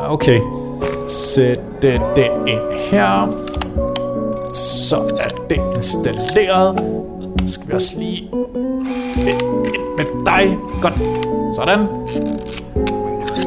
Okay. 0.10 0.40
Sæt 1.12 1.60
den 1.82 2.02
ind 2.48 2.80
her. 2.92 3.32
Så 4.54 4.96
er 5.20 5.28
det 5.50 5.62
installeret. 5.76 6.80
Så 7.40 7.54
skal 7.54 7.68
vi 7.68 7.74
også 7.74 7.94
lige 7.98 8.22
ind 9.32 9.42
med 9.98 10.26
dig. 10.26 10.58
Godt. 10.82 10.94
Sådan. 11.56 11.80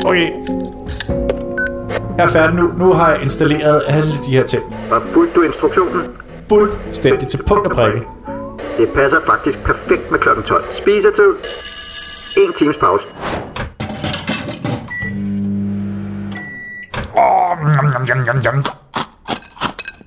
Okay. 0.06 0.30
Jeg 2.18 2.24
er 2.24 2.28
færdig 2.28 2.56
nu. 2.56 2.62
Nu 2.62 2.92
har 2.92 3.10
jeg 3.12 3.22
installeret 3.22 3.82
alle 3.88 4.12
de 4.26 4.30
her 4.36 4.44
ting. 4.44 4.62
Og 4.90 5.02
fulgte 5.14 5.34
du 5.34 5.42
instruktionen? 5.42 6.02
Fuldstændig 6.48 7.28
til 7.28 7.38
punkt 7.48 7.66
og 7.66 7.72
prikke. 7.72 8.02
Det 8.78 8.88
passer 8.94 9.18
faktisk 9.26 9.58
perfekt 9.58 10.10
med 10.10 10.18
klokken 10.18 10.44
12. 10.44 10.64
Spisetid. 10.78 11.30
En 12.36 12.52
times 12.58 12.76
pause. 12.76 13.04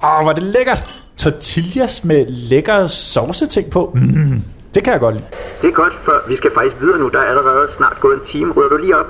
Åh, 0.03 0.21
hvor 0.23 0.29
er 0.29 0.33
det 0.33 0.43
lækkert. 0.43 1.03
Tortillas 1.17 2.03
med 2.03 2.25
lækker 2.27 2.87
sovseting 2.87 3.71
på. 3.71 3.91
Mm, 3.95 4.43
det 4.73 4.83
kan 4.83 4.93
jeg 4.93 4.99
godt 4.99 5.15
lide. 5.15 5.25
Det 5.61 5.67
er 5.67 5.73
godt, 5.73 5.93
for 6.05 6.13
vi 6.27 6.35
skal 6.35 6.51
faktisk 6.53 6.81
videre 6.81 6.99
nu. 6.99 7.09
Der 7.09 7.19
er 7.19 7.29
allerede 7.29 7.67
snart 7.77 7.97
gået 8.01 8.13
en 8.15 8.21
time. 8.31 8.53
Rydder 8.53 8.69
du 8.69 8.77
lige 8.77 8.97
op? 8.97 9.05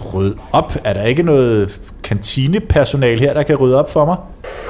Rød 0.00 0.34
op. 0.52 0.72
Er 0.84 0.92
der 0.92 1.02
ikke 1.02 1.22
noget 1.22 1.80
kantinepersonal 2.04 3.18
her, 3.20 3.34
der 3.34 3.42
kan 3.42 3.56
rydde 3.56 3.78
op 3.78 3.92
for 3.92 4.04
mig? 4.04 4.16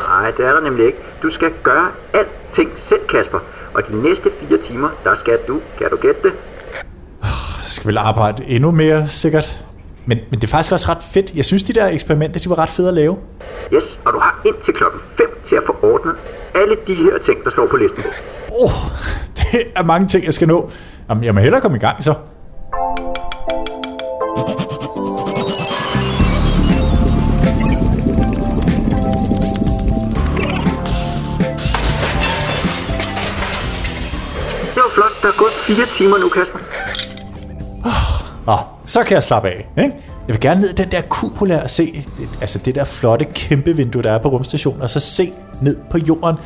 Nej, 0.09 0.31
det 0.31 0.47
er 0.47 0.53
der 0.53 0.61
nemlig 0.61 0.87
ikke. 0.87 0.99
Du 1.23 1.31
skal 1.31 1.51
gøre 1.63 1.89
alting 2.15 2.71
selv, 2.89 3.01
Kasper. 3.09 3.39
Og 3.75 3.83
de 3.89 4.03
næste 4.03 4.31
fire 4.41 4.59
timer, 4.69 4.89
der 5.05 5.17
skal 5.17 5.39
du, 5.49 5.61
kan 5.79 5.91
du 5.91 5.97
gætte 5.97 6.21
det, 6.23 6.33
Jeg 7.23 7.75
skal 7.75 7.89
vel 7.89 7.99
arbejde 7.99 8.45
endnu 8.45 8.71
mere, 8.71 9.09
sikkert. 9.09 9.65
Men, 10.07 10.19
men 10.31 10.41
det 10.41 10.45
er 10.45 10.49
faktisk 10.49 10.73
også 10.73 10.89
ret 10.89 11.03
fedt. 11.03 11.35
Jeg 11.35 11.45
synes, 11.45 11.63
de 11.63 11.73
der 11.73 11.87
eksperimenter, 11.89 12.41
de 12.41 12.51
var 12.51 12.59
ret 12.59 12.69
fede 12.69 12.89
at 12.89 12.95
lave. 12.95 13.17
Yes, 13.75 13.85
og 14.05 14.13
du 14.13 14.19
har 14.19 14.41
indtil 14.45 14.75
klokken 14.75 15.01
5 15.17 15.27
til 15.49 15.57
at 15.57 15.63
få 15.67 15.77
ordnet 15.83 16.15
alle 16.55 16.77
de 16.87 16.95
her 16.95 17.19
ting, 17.27 17.45
der 17.45 17.51
står 17.51 17.67
på 17.67 17.77
listen. 17.77 18.05
Åh, 18.49 18.65
oh, 18.65 18.71
det 19.39 19.61
er 19.77 19.83
mange 19.83 20.07
ting, 20.07 20.25
jeg 20.25 20.35
skal 20.35 20.49
nå. 20.49 20.71
Jamen, 21.09 21.25
jeg 21.25 21.35
må 21.35 21.41
hellere 21.41 21.61
komme 21.61 21.77
i 21.77 21.81
gang, 21.81 22.05
så. 22.05 22.15
Det 34.75 34.83
var 34.83 34.91
flot. 34.95 35.23
Der 35.23 35.29
er 35.29 35.39
gået 35.39 35.53
fire 35.53 35.87
timer 35.99 36.19
nu, 36.19 36.29
Kasper. 36.29 36.59
Nå, 38.51 38.57
så 38.85 39.03
kan 39.03 39.15
jeg 39.15 39.23
slappe 39.23 39.49
af. 39.49 39.69
Ikke? 39.79 39.95
Jeg 40.29 40.35
vil 40.35 40.41
gerne 40.41 40.61
ned 40.61 40.71
i 40.71 40.75
den 40.83 40.89
der 40.89 41.01
kupola 41.01 41.63
og 41.63 41.71
se 41.71 42.05
altså 42.41 42.59
det 42.65 42.75
der 42.75 42.85
flotte 42.85 43.25
kæmpe 43.25 43.77
vindue, 43.77 44.03
der 44.03 44.13
er 44.13 44.19
på 44.19 44.29
rumstationen, 44.29 44.83
og 44.83 44.91
så 44.91 45.01
se 45.01 45.33
ned 45.63 45.77
på 45.91 45.99
jorden. 46.09 46.37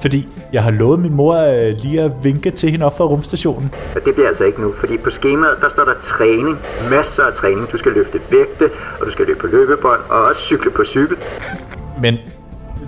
Fordi 0.00 0.28
jeg 0.52 0.62
har 0.62 0.70
lovet 0.70 0.98
min 0.98 1.14
mor 1.14 1.34
øh, 1.34 1.74
lige 1.82 2.00
at 2.02 2.12
vinke 2.22 2.50
til 2.50 2.70
hende 2.70 2.86
op 2.86 2.96
fra 2.96 3.04
rumstationen. 3.04 3.74
Og 3.94 4.00
det 4.04 4.14
bliver 4.14 4.28
altså 4.28 4.44
ikke 4.44 4.62
nu, 4.62 4.74
fordi 4.80 4.96
på 4.96 5.10
skemaet, 5.10 5.58
der 5.60 5.70
står 5.72 5.84
der 5.84 5.94
træning. 6.08 6.58
Masser 6.90 7.22
af 7.22 7.34
træning. 7.34 7.72
Du 7.72 7.78
skal 7.78 7.92
løfte 7.92 8.20
vægte, 8.30 8.70
og 9.00 9.06
du 9.06 9.10
skal 9.10 9.26
løbe 9.26 9.40
på 9.40 9.46
løbebånd, 9.46 10.00
og 10.08 10.22
også 10.22 10.40
cykle 10.40 10.70
på 10.70 10.84
cykel. 10.84 11.16
Men 12.02 12.14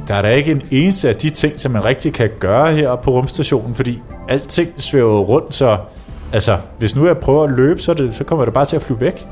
der 0.09 0.15
er 0.15 0.23
da 0.23 0.29
ikke 0.29 0.51
en 0.51 0.63
eneste 0.71 1.09
af 1.09 1.17
de 1.17 1.31
ting, 1.31 1.61
som 1.61 1.73
man 1.73 1.85
rigtig 1.85 2.13
kan 2.13 2.31
gøre 2.39 2.67
her 2.67 2.97
på 2.97 3.11
rumstationen, 3.11 3.75
fordi 3.75 4.03
alting 4.29 4.73
svæver 4.77 5.21
rundt, 5.21 5.55
så 5.55 5.79
altså, 6.33 6.59
hvis 6.79 6.97
nu 6.97 7.07
jeg 7.07 7.19
prøver 7.19 7.45
at 7.45 7.51
løbe, 7.51 7.81
så, 7.81 7.95
det, 7.95 8.15
så 8.15 8.25
kommer 8.25 8.45
det 8.45 8.55
bare 8.55 8.65
til 8.65 8.77
at 8.77 8.83
flyve 8.83 9.01
væk. 9.01 9.27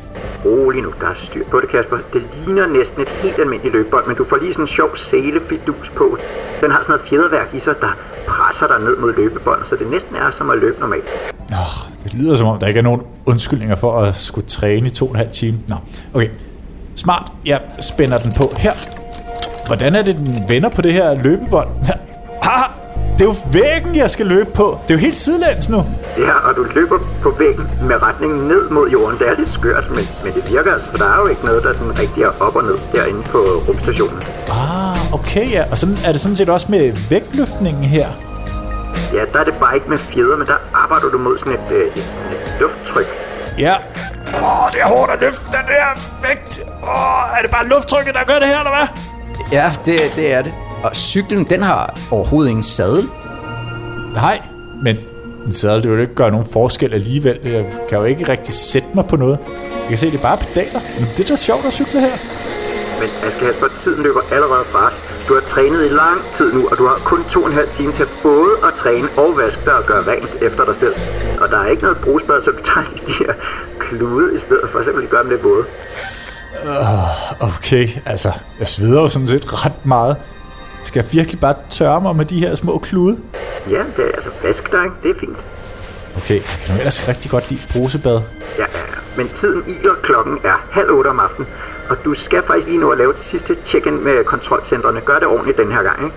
Rolig 0.45 0.83
nu, 0.83 0.93
der 1.01 1.07
er 1.07 1.15
styr 1.25 1.45
på 1.51 1.61
det, 1.61 1.69
Kasper. 1.71 1.99
Det 2.13 2.23
ligner 2.47 2.67
næsten 2.67 3.03
et 3.03 3.09
helt 3.09 3.39
almindeligt 3.39 3.75
løbebånd, 3.75 4.07
men 4.07 4.17
du 4.17 4.25
får 4.25 4.37
lige 4.37 4.53
sådan 4.53 4.65
en 4.65 4.69
sjov 4.69 4.97
selefidus 4.97 5.93
på. 5.97 6.19
Den 6.61 6.71
har 6.71 6.83
sådan 6.83 6.93
noget 6.93 7.09
fjederværk 7.11 7.55
i 7.55 7.61
sig, 7.61 7.75
der 7.81 7.93
presser 8.27 8.67
dig 8.67 8.79
ned 8.81 8.97
mod 8.97 9.13
løbebåndet, 9.15 9.67
så 9.69 9.77
det 9.77 9.91
næsten 9.91 10.17
er 10.17 10.31
som 10.39 10.51
at 10.51 10.59
løbe 10.59 10.81
normalt. 10.81 11.05
Oh, 11.53 11.77
det 12.05 12.15
lyder 12.15 12.37
som 12.37 12.47
om, 12.47 12.59
der 12.59 12.67
ikke 12.67 12.79
er 12.79 12.85
nogen 12.85 13.03
undskyldninger 13.27 13.77
for 13.77 13.93
at 14.01 14.15
skulle 14.15 14.47
træne 14.47 14.87
i 14.87 14.91
to 14.91 15.07
og 15.07 15.11
en 15.11 15.17
halv 15.17 15.31
time. 15.31 15.59
Nå, 15.69 15.75
okay. 16.15 16.29
Smart. 16.95 17.33
Jeg 17.47 17.61
spænder 17.81 18.19
den 18.19 18.33
på 18.37 18.45
her. 18.59 18.73
Hvordan 19.67 19.95
er 19.95 20.03
det, 20.03 20.17
den 20.17 20.45
vender 20.49 20.69
på 20.69 20.83
det 20.83 20.93
her 20.93 21.23
løbebånd? 21.23 21.69
Det 23.21 23.29
er 23.29 23.33
jo 23.35 23.41
væggen, 23.53 23.97
jeg 23.97 24.11
skal 24.11 24.27
løbe 24.27 24.51
på. 24.51 24.79
Det 24.83 24.91
er 24.91 24.99
jo 24.99 25.01
helt 25.01 25.19
sidelæns 25.19 25.69
nu. 25.69 25.87
Ja, 26.19 26.33
og 26.49 26.57
du 26.57 26.63
løber 26.75 26.99
på 27.23 27.31
væggen 27.39 27.71
med 27.83 28.03
retningen 28.03 28.49
ned 28.49 28.71
mod 28.71 28.91
jorden. 28.91 29.19
Det 29.19 29.29
er 29.29 29.35
lidt 29.39 29.53
skørt, 29.53 29.91
men, 29.91 30.05
men 30.25 30.33
det 30.35 30.53
virker 30.53 30.73
altså, 30.73 30.91
for 30.91 30.99
der 30.99 31.09
er 31.15 31.21
jo 31.23 31.27
ikke 31.27 31.45
noget, 31.45 31.63
der 31.63 31.73
sådan 31.73 31.99
rigtig 31.99 32.23
er 32.23 32.33
op 32.41 32.57
og 32.57 32.63
ned 32.63 32.79
derinde 32.93 33.23
på 33.23 33.39
rumstationen. 33.69 34.23
Ah, 34.51 35.15
okay, 35.15 35.53
ja. 35.53 35.65
Og 35.71 35.79
sådan 35.79 35.97
er 36.07 36.13
det 36.13 36.21
sådan 36.21 36.37
set 36.37 36.49
også 36.49 36.67
med 36.71 36.93
vægtløftningen 37.11 37.85
her. 37.85 38.09
Ja, 39.13 39.23
der 39.33 39.39
er 39.41 39.45
det 39.45 39.55
bare 39.61 39.75
ikke 39.75 39.89
med 39.89 39.99
fjeder, 39.99 40.37
men 40.37 40.47
der 40.47 40.59
arbejder 40.75 41.09
du 41.09 41.19
mod 41.19 41.39
sådan 41.39 41.53
et, 41.53 41.73
øh, 41.73 41.87
et, 41.87 42.09
et 42.33 42.57
lufttryk. 42.61 43.09
Ja. 43.59 43.75
Åh, 44.35 44.67
det 44.73 44.81
er 44.85 44.89
hårdt 44.95 45.11
at 45.13 45.21
løfte 45.21 45.45
den 45.45 45.67
her 45.75 45.87
vægt. 46.23 46.61
Åh, 46.83 47.37
er 47.37 47.43
det 47.43 47.51
bare 47.51 47.67
lufttrykket, 47.67 48.15
der 48.15 48.25
gør 48.25 48.39
det 48.43 48.49
her, 48.53 48.59
eller 48.59 48.75
hvad? 48.77 48.89
Ja, 49.53 49.73
det, 49.87 49.97
det 50.17 50.35
er 50.35 50.43
det. 50.43 50.53
Og 50.85 50.97
cyklen, 50.97 51.45
den 51.45 51.63
har 51.63 51.99
overhovedet 52.11 52.51
ingen 52.51 52.63
sadel. 52.63 53.09
Nej, 54.15 54.43
men 54.83 54.97
en 55.47 55.53
sadel, 55.53 55.83
det 55.83 55.91
vil 55.91 55.97
jo 55.97 56.03
ikke 56.03 56.15
gøre 56.15 56.31
nogen 56.31 56.47
forskel 56.53 56.95
alligevel. 56.95 57.39
Jeg 57.45 57.65
kan 57.89 57.99
jo 57.99 58.05
ikke 58.05 58.29
rigtig 58.29 58.55
sætte 58.55 58.89
mig 58.95 59.05
på 59.07 59.17
noget. 59.17 59.39
Jeg 59.81 59.89
kan 59.89 59.99
se, 59.99 60.07
det 60.07 60.19
er 60.19 60.23
bare 60.23 60.39
pedaler. 60.39 60.81
Men 60.99 61.09
det 61.17 61.21
er 61.21 61.29
da 61.29 61.37
sjovt 61.37 61.65
at 61.65 61.73
cykle 61.73 62.01
her. 62.01 62.17
Men 63.01 63.09
Hasper, 63.41 63.69
tiden 63.85 64.03
løber 64.03 64.21
allerede 64.33 64.65
os. 64.75 64.93
Du 65.29 65.35
har 65.35 65.41
trænet 65.41 65.85
i 65.85 65.89
lang 65.89 66.19
tid 66.37 66.53
nu, 66.53 66.69
og 66.71 66.79
du 66.79 66.87
har 66.87 66.99
kun 67.05 67.25
to 67.33 67.41
og 67.43 67.49
en 67.49 67.55
halv 67.55 67.69
time 67.77 67.93
til 67.93 68.07
både 68.23 68.53
at 68.65 68.73
træne 68.83 69.09
og 69.17 69.37
vaske 69.37 69.61
dig 69.65 69.75
og 69.75 69.85
gøre 69.85 70.03
rent 70.13 70.35
efter 70.43 70.65
dig 70.65 70.75
selv. 70.81 70.95
Og 71.41 71.49
der 71.49 71.59
er 71.59 71.67
ikke 71.67 71.83
noget 71.83 71.99
brugsbad, 72.05 72.43
så 72.45 72.51
du 72.51 72.63
tager 72.71 72.87
lige 72.93 73.07
de 73.07 73.13
her 73.13 73.33
klude 73.81 74.37
i 74.37 74.41
stedet 74.47 74.69
for, 74.73 74.79
så 74.85 74.91
vi 75.01 75.07
gøre 75.07 75.23
dem 75.23 75.31
lidt 75.31 75.43
både. 75.43 75.65
Okay, 77.41 77.89
altså, 78.07 78.33
jeg 78.59 78.69
sveder 78.69 79.01
jo 79.03 79.09
sådan 79.09 79.27
set 79.27 79.65
ret 79.67 79.87
meget. 79.87 80.17
Skal 80.83 81.03
jeg 81.03 81.13
virkelig 81.13 81.41
bare 81.41 81.55
tørre 81.71 82.01
mig 82.01 82.17
med 82.17 82.25
de 82.25 82.41
her 82.41 82.55
små 82.55 82.79
klude? 82.79 83.21
Ja, 83.71 83.83
det 83.97 84.05
er 84.05 84.13
altså 84.15 84.31
ikke? 84.85 84.95
det 85.03 85.11
er 85.11 85.21
fint. 85.21 85.37
Okay, 86.17 86.35
jeg 86.35 86.43
kan 86.43 86.75
nu 86.75 86.79
ellers 86.79 87.09
rigtig 87.09 87.31
godt 87.31 87.51
lide 87.51 87.61
brusebad. 87.73 88.21
Ja, 88.59 88.65
men 89.17 89.29
tiden 89.29 89.63
i 89.67 89.87
og 89.87 89.97
klokken 90.03 90.39
er 90.45 90.67
halv 90.71 90.91
otte 90.91 91.09
om 91.09 91.21
aftenen, 91.21 91.49
og 91.91 91.97
du 92.05 92.15
skal 92.15 92.43
faktisk 92.47 92.67
lige 92.69 92.81
nå 92.81 92.91
at 92.91 92.99
lave 92.99 93.13
det 93.13 93.21
sidste 93.31 93.57
check-in 93.67 94.05
med 94.05 94.25
kontrolcentrene. 94.25 95.01
Gør 95.01 95.19
det 95.19 95.29
ordentligt 95.29 95.59
den 95.59 95.73
her 95.73 95.83
gang, 95.83 96.05
ikke? 96.05 96.17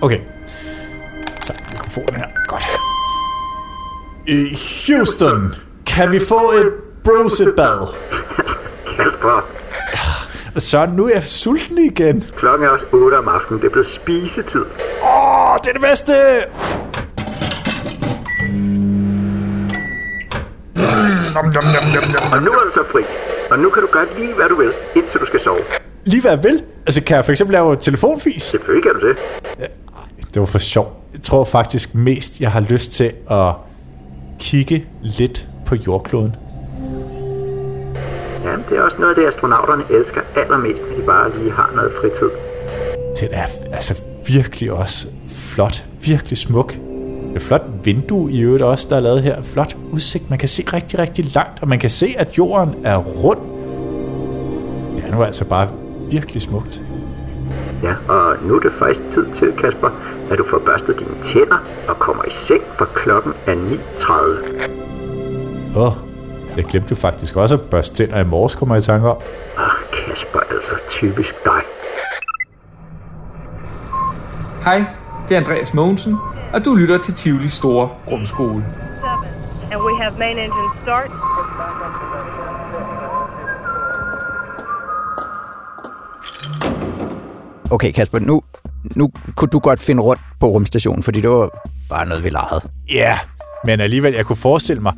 Okay. 0.00 0.20
Så 1.40 1.52
mikrofonen 1.72 2.16
her. 2.16 2.26
Godt. 2.48 2.64
I 4.26 4.58
Houston, 4.86 5.54
kan 5.86 6.12
vi 6.12 6.20
få 6.28 6.40
et 6.60 6.72
brusebad? 7.04 7.88
Kasper, 8.96 9.46
Så 10.58 10.86
nu 10.86 11.06
er 11.06 11.10
jeg 11.14 11.22
sulten 11.22 11.78
igen. 11.78 12.24
klokken 12.36 12.68
er 12.68 12.70
også 12.70 12.84
8 12.92 13.14
om 13.14 13.28
aftenen. 13.28 13.62
Det 13.62 13.72
blevet 13.72 13.88
spisetid. 13.88 14.60
Åh, 14.60 15.56
det 15.62 15.68
er 15.68 15.72
det 15.72 15.80
bedste! 15.80 16.12
Og 22.32 22.42
nu 22.42 22.50
er 22.52 22.64
du 22.64 22.70
så 22.74 22.84
fri. 22.92 23.02
Og 23.50 23.58
nu 23.58 23.70
kan 23.70 23.82
du 23.82 23.88
gøre 23.92 24.06
lige, 24.18 24.34
hvad 24.34 24.48
du 24.48 24.56
vil, 24.56 24.72
indtil 24.96 25.20
du 25.20 25.26
skal 25.26 25.40
sove. 25.40 25.58
Lige 26.04 26.20
hvad 26.20 26.30
jeg 26.30 26.44
vil. 26.44 26.62
Altså, 26.86 27.02
kan 27.04 27.16
jeg 27.16 27.24
for 27.24 27.32
eksempel 27.32 27.52
lave 27.52 27.76
telefonfis? 27.76 28.42
Selvfølgelig 28.42 28.92
kan 28.92 29.00
du 29.00 29.08
det. 29.08 29.16
Det 30.34 30.40
var 30.40 30.46
for 30.46 30.58
sjov. 30.58 31.02
Jeg 31.12 31.20
tror 31.20 31.44
faktisk 31.44 31.94
mest, 31.94 32.40
jeg 32.40 32.52
har 32.52 32.60
lyst 32.60 32.92
til 32.92 33.12
at 33.30 33.52
kigge 34.40 34.86
lidt 35.02 35.46
på 35.66 35.74
jordkloden. 35.74 36.36
Ja, 38.44 38.56
det 38.68 38.78
er 38.78 38.82
også 38.82 38.96
noget 38.98 39.14
af 39.14 39.16
det, 39.16 39.28
astronauterne 39.28 39.84
elsker 39.90 40.20
allermest, 40.36 40.82
når 40.90 40.96
de 40.96 41.02
bare 41.02 41.38
lige 41.38 41.52
har 41.52 41.70
noget 41.74 41.92
fritid. 42.00 42.30
Den 43.20 43.28
er 43.32 43.46
altså 43.72 44.02
virkelig 44.26 44.72
også 44.72 45.08
flot. 45.54 45.84
Virkelig 46.04 46.38
smuk. 46.38 46.72
Det 46.72 47.36
et 47.36 47.42
flot 47.42 47.62
vindue 47.84 48.32
i 48.32 48.40
øvrigt 48.40 48.62
også, 48.62 48.86
der 48.90 48.96
er 48.96 49.00
lavet 49.00 49.22
her. 49.22 49.42
Flot 49.42 49.76
udsigt. 49.92 50.30
Man 50.30 50.38
kan 50.38 50.48
se 50.48 50.62
rigtig, 50.72 50.98
rigtig 50.98 51.24
langt, 51.34 51.62
og 51.62 51.68
man 51.68 51.78
kan 51.78 51.90
se, 51.90 52.06
at 52.18 52.38
jorden 52.38 52.74
er 52.84 52.96
rund. 52.96 53.38
Det 54.96 55.04
er 55.04 55.16
nu 55.16 55.22
altså 55.22 55.44
bare 55.44 55.68
virkelig 56.10 56.42
smukt. 56.42 56.82
Ja, 57.82 57.94
og 58.08 58.36
nu 58.42 58.56
er 58.56 58.60
det 58.60 58.72
faktisk 58.78 59.00
tid 59.14 59.26
til, 59.38 59.52
Kasper, 59.52 59.90
at 60.30 60.38
du 60.38 60.44
får 60.50 60.58
børstet 60.58 60.98
dine 60.98 61.32
tænder 61.32 61.58
og 61.88 61.98
kommer 61.98 62.24
i 62.24 62.30
seng, 62.30 62.62
for 62.78 62.84
klokken 62.84 63.32
er 63.46 63.54
9.30. 63.54 65.78
Åh, 65.78 65.92
jeg 66.56 66.64
glemte 66.64 66.90
jo 66.90 66.96
faktisk 66.96 67.36
også 67.36 67.54
at 67.54 67.60
børste 67.60 67.94
tænder 67.94 68.20
i 68.20 68.24
morges, 68.24 68.54
kommer 68.54 68.74
jeg 68.74 68.82
i 68.82 68.84
tanke 68.84 69.10
om. 69.10 69.16
Ah, 69.56 69.70
Kasper, 69.92 70.40
altså 70.40 70.70
typisk 70.88 71.34
dig. 71.44 71.62
Hej, 74.64 74.84
det 75.28 75.34
er 75.34 75.40
Andreas 75.40 75.74
Mogensen, 75.74 76.16
og 76.54 76.64
du 76.64 76.74
lytter 76.74 76.98
til 76.98 77.14
Tivoli 77.14 77.48
Store 77.48 77.88
Rumskole. 78.10 78.64
And 79.72 79.80
we 79.82 80.02
have 80.02 80.18
main 80.18 80.38
engine 80.38 80.70
start. 80.82 81.10
Okay, 87.70 87.92
Kasper, 87.92 88.18
nu, 88.18 88.42
nu 88.96 89.10
kunne 89.36 89.48
du 89.48 89.58
godt 89.58 89.80
finde 89.80 90.02
rundt 90.02 90.22
på 90.40 90.46
rumstationen, 90.46 91.02
fordi 91.02 91.20
det 91.20 91.30
var 91.30 91.68
bare 91.88 92.06
noget, 92.06 92.24
vi 92.24 92.28
legede. 92.28 92.60
Ja, 92.92 92.94
yeah, 92.96 93.18
men 93.64 93.80
alligevel, 93.80 94.14
jeg 94.14 94.26
kunne 94.26 94.36
forestille 94.36 94.82
mig, 94.82 94.92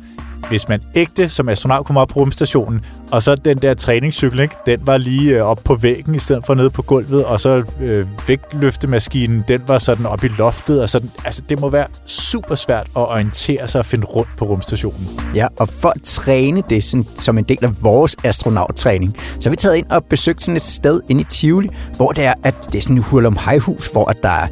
hvis 0.49 0.69
man 0.69 0.81
ægte 0.95 1.29
som 1.29 1.49
astronaut 1.49 1.85
kom 1.85 1.97
op 1.97 2.07
på 2.07 2.19
rumstationen, 2.19 2.81
og 3.11 3.23
så 3.23 3.35
den 3.35 3.57
der 3.57 3.73
træningscykel, 3.73 4.39
ikke, 4.39 4.55
den 4.65 4.79
var 4.87 4.97
lige 4.97 5.35
øh, 5.35 5.41
op 5.41 5.59
på 5.63 5.75
væggen 5.75 6.15
i 6.15 6.19
stedet 6.19 6.45
for 6.45 6.53
nede 6.53 6.69
på 6.69 6.81
gulvet, 6.81 7.25
og 7.25 7.41
så 7.41 7.63
øh, 7.81 8.07
vægtløftemaskinen, 8.27 9.43
den 9.47 9.61
var 9.67 9.77
sådan 9.77 10.05
op 10.05 10.23
i 10.23 10.27
loftet, 10.27 10.81
og 10.81 10.89
sådan, 10.89 11.11
altså 11.25 11.41
det 11.49 11.59
må 11.59 11.69
være 11.69 11.87
super 12.05 12.55
svært 12.55 12.87
at 12.87 13.09
orientere 13.09 13.67
sig 13.67 13.79
og 13.79 13.85
finde 13.85 14.05
rundt 14.05 14.29
på 14.37 14.45
rumstationen. 14.45 15.19
Ja, 15.35 15.47
og 15.57 15.67
for 15.67 15.89
at 15.89 16.01
træne 16.03 16.63
det 16.69 16.83
sådan, 16.83 17.05
som 17.15 17.37
en 17.37 17.43
del 17.43 17.59
af 17.61 17.83
vores 17.83 18.15
astronauttræning, 18.23 19.15
så 19.39 19.49
har 19.49 19.51
vi 19.51 19.55
taget 19.55 19.75
ind 19.75 19.85
og 19.89 20.05
besøgt 20.05 20.43
sådan 20.43 20.55
et 20.55 20.63
sted 20.63 21.01
inde 21.09 21.21
i 21.21 21.25
Tivoli, 21.29 21.69
hvor 21.95 22.11
det 22.11 22.23
er, 22.23 22.33
at 22.43 22.55
det 22.65 22.75
er 22.75 22.81
sådan 22.81 22.97
et 22.97 23.03
hurlum 23.03 23.37
hus, 23.65 23.87
hvor 23.87 24.09
at 24.09 24.23
der 24.23 24.29
er 24.29 24.47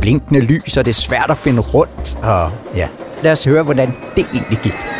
blinkende 0.00 0.40
lys, 0.40 0.76
og 0.76 0.84
det 0.84 0.90
er 0.90 0.94
svært 0.94 1.30
at 1.30 1.36
finde 1.36 1.60
rundt. 1.60 2.18
Og 2.22 2.52
ja, 2.76 2.88
lad 3.22 3.32
os 3.32 3.44
høre, 3.44 3.62
hvordan 3.62 3.94
det 4.16 4.26
egentlig 4.34 4.58
gik. 4.62 4.95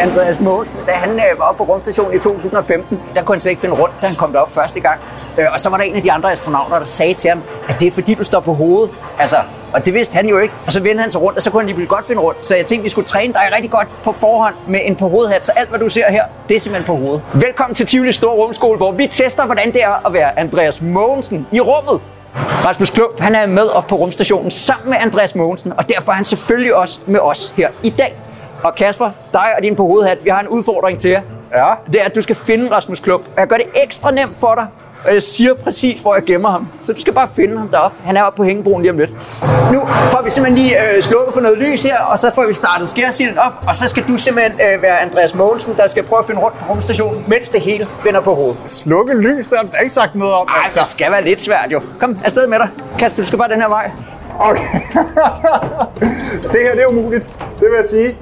Andreas 0.00 0.40
Mogensen, 0.40 0.78
da 0.86 0.92
han 0.92 1.10
øh, 1.10 1.38
var 1.38 1.44
oppe 1.44 1.64
på 1.64 1.72
rumstationen 1.72 2.16
i 2.16 2.18
2015, 2.18 3.00
der 3.14 3.22
kunne 3.22 3.34
han 3.34 3.40
slet 3.40 3.50
ikke 3.50 3.60
finde 3.60 3.74
rundt, 3.74 3.94
da 4.02 4.06
han 4.06 4.16
kom 4.16 4.32
derop 4.32 4.54
første 4.54 4.80
gang. 4.80 5.00
Øh, 5.38 5.44
og 5.52 5.60
så 5.60 5.70
var 5.70 5.76
der 5.76 5.84
en 5.84 5.94
af 5.94 6.02
de 6.02 6.12
andre 6.12 6.32
astronauter, 6.32 6.78
der 6.78 6.84
sagde 6.84 7.14
til 7.14 7.30
ham, 7.30 7.42
at 7.68 7.76
det 7.80 7.88
er 7.88 7.92
fordi, 7.92 8.14
du 8.14 8.24
står 8.24 8.40
på 8.40 8.52
hovedet. 8.52 8.90
Altså, 9.18 9.36
og 9.72 9.86
det 9.86 9.94
vidste 9.94 10.16
han 10.16 10.26
jo 10.26 10.38
ikke. 10.38 10.54
Og 10.66 10.72
så 10.72 10.80
vendte 10.80 11.00
han 11.00 11.10
sig 11.10 11.22
rundt, 11.22 11.36
og 11.36 11.42
så 11.42 11.50
kunne 11.50 11.60
han 11.60 11.66
lige 11.66 11.74
pludselig 11.74 11.88
godt 11.88 12.06
finde 12.06 12.22
rundt. 12.22 12.44
Så 12.44 12.56
jeg 12.56 12.66
tænkte, 12.66 12.82
vi 12.82 12.88
skulle 12.88 13.06
træne 13.06 13.32
dig 13.32 13.42
rigtig 13.54 13.70
godt 13.70 13.88
på 14.04 14.12
forhånd 14.12 14.54
med 14.66 14.80
en 14.84 14.96
på 14.96 15.08
hovedhat. 15.08 15.44
Så 15.44 15.52
alt, 15.56 15.68
hvad 15.68 15.78
du 15.78 15.88
ser 15.88 16.10
her, 16.10 16.24
det 16.48 16.56
er 16.56 16.60
simpelthen 16.60 16.86
på 16.86 16.96
hovedet. 16.96 17.22
Velkommen 17.34 17.74
til 17.74 17.86
Tivoli 17.86 18.12
Store 18.12 18.34
Rumskole, 18.34 18.76
hvor 18.76 18.92
vi 18.92 19.06
tester, 19.06 19.46
hvordan 19.46 19.72
det 19.72 19.82
er 19.82 20.06
at 20.06 20.12
være 20.12 20.38
Andreas 20.38 20.82
Mogensen 20.82 21.46
i 21.52 21.60
rummet. 21.60 22.00
Rasmus 22.36 22.90
Klump, 22.90 23.20
han 23.20 23.34
er 23.34 23.46
med 23.46 23.68
op 23.68 23.86
på 23.86 23.94
rumstationen 23.94 24.50
sammen 24.50 24.90
med 24.90 24.98
Andreas 25.00 25.34
Mogensen, 25.34 25.72
og 25.76 25.88
derfor 25.88 26.12
er 26.12 26.16
han 26.16 26.24
selvfølgelig 26.24 26.74
også 26.74 26.98
med 27.06 27.20
os 27.20 27.54
her 27.56 27.68
i 27.82 27.90
dag. 27.90 28.18
Og 28.64 28.74
Kasper, 28.74 29.10
dig 29.32 29.46
og 29.56 29.62
din 29.62 29.76
på 29.76 29.82
hovedhat, 29.82 30.18
vi 30.24 30.30
har 30.30 30.40
en 30.40 30.48
udfordring 30.48 30.98
til 30.98 31.10
jer. 31.10 31.22
Ja. 31.54 31.64
Det 31.92 32.00
er, 32.00 32.04
at 32.04 32.14
du 32.14 32.22
skal 32.22 32.36
finde 32.36 32.70
Rasmus 32.70 33.00
Klump. 33.00 33.24
Og 33.24 33.40
jeg 33.40 33.46
gør 33.48 33.56
det 33.56 33.66
ekstra 33.84 34.10
nemt 34.10 34.40
for 34.40 34.54
dig, 34.54 34.66
og 35.06 35.14
jeg 35.14 35.22
siger 35.22 35.54
præcis, 35.54 36.00
hvor 36.00 36.14
jeg 36.14 36.24
gemmer 36.24 36.50
ham. 36.50 36.68
Så 36.80 36.92
du 36.92 37.00
skal 37.00 37.12
bare 37.12 37.28
finde 37.36 37.58
ham 37.58 37.68
deroppe. 37.68 37.96
Han 38.04 38.16
er 38.16 38.22
oppe 38.22 38.36
på 38.36 38.44
hængebroen 38.44 38.82
lige 38.82 38.90
om 38.90 38.98
lidt. 38.98 39.10
Nu 39.72 39.80
får 40.10 40.22
vi 40.24 40.30
simpelthen 40.30 40.64
lige 40.64 40.96
øh, 40.96 41.02
slukket 41.02 41.34
for 41.34 41.40
noget 41.40 41.58
lys 41.58 41.82
her, 41.82 41.98
og 41.98 42.18
så 42.18 42.30
får 42.34 42.46
vi 42.46 42.52
startet 42.52 42.88
skærsilden 42.88 43.38
op. 43.38 43.52
Og 43.68 43.76
så 43.76 43.88
skal 43.88 44.04
du 44.08 44.16
simpelthen 44.16 44.52
øh, 44.52 44.82
være 44.82 45.00
Andreas 45.00 45.34
Mogensen, 45.34 45.76
der 45.76 45.88
skal 45.88 46.02
prøve 46.02 46.18
at 46.18 46.26
finde 46.26 46.40
rundt 46.40 46.58
på 46.58 46.64
rumstationen, 46.72 47.24
mens 47.28 47.48
det 47.48 47.60
hele 47.60 47.88
vender 48.04 48.20
på 48.20 48.34
hovedet. 48.34 48.56
Slukke 48.66 49.14
lys, 49.14 49.46
der 49.46 49.56
er 49.74 49.80
ikke 49.80 49.94
sagt 49.94 50.14
noget 50.14 50.34
om. 50.34 50.48
Ej, 50.48 50.70
det 50.74 50.86
skal 50.86 51.12
være 51.12 51.24
lidt 51.24 51.40
svært 51.40 51.66
jo. 51.72 51.80
Kom, 52.00 52.18
afsted 52.24 52.46
med 52.46 52.58
dig. 52.58 52.68
Kasper, 52.98 53.22
du 53.22 53.26
skal 53.26 53.38
bare 53.38 53.48
den 53.48 53.60
her 53.60 53.68
vej. 53.68 53.90
Okay. 54.38 54.62
det 56.52 56.60
her, 56.64 56.72
det 56.74 56.82
er 56.82 56.86
umuligt. 56.86 57.24
Det 57.60 57.68
vil 57.68 57.76
jeg 57.76 57.86
sige. 57.90 58.16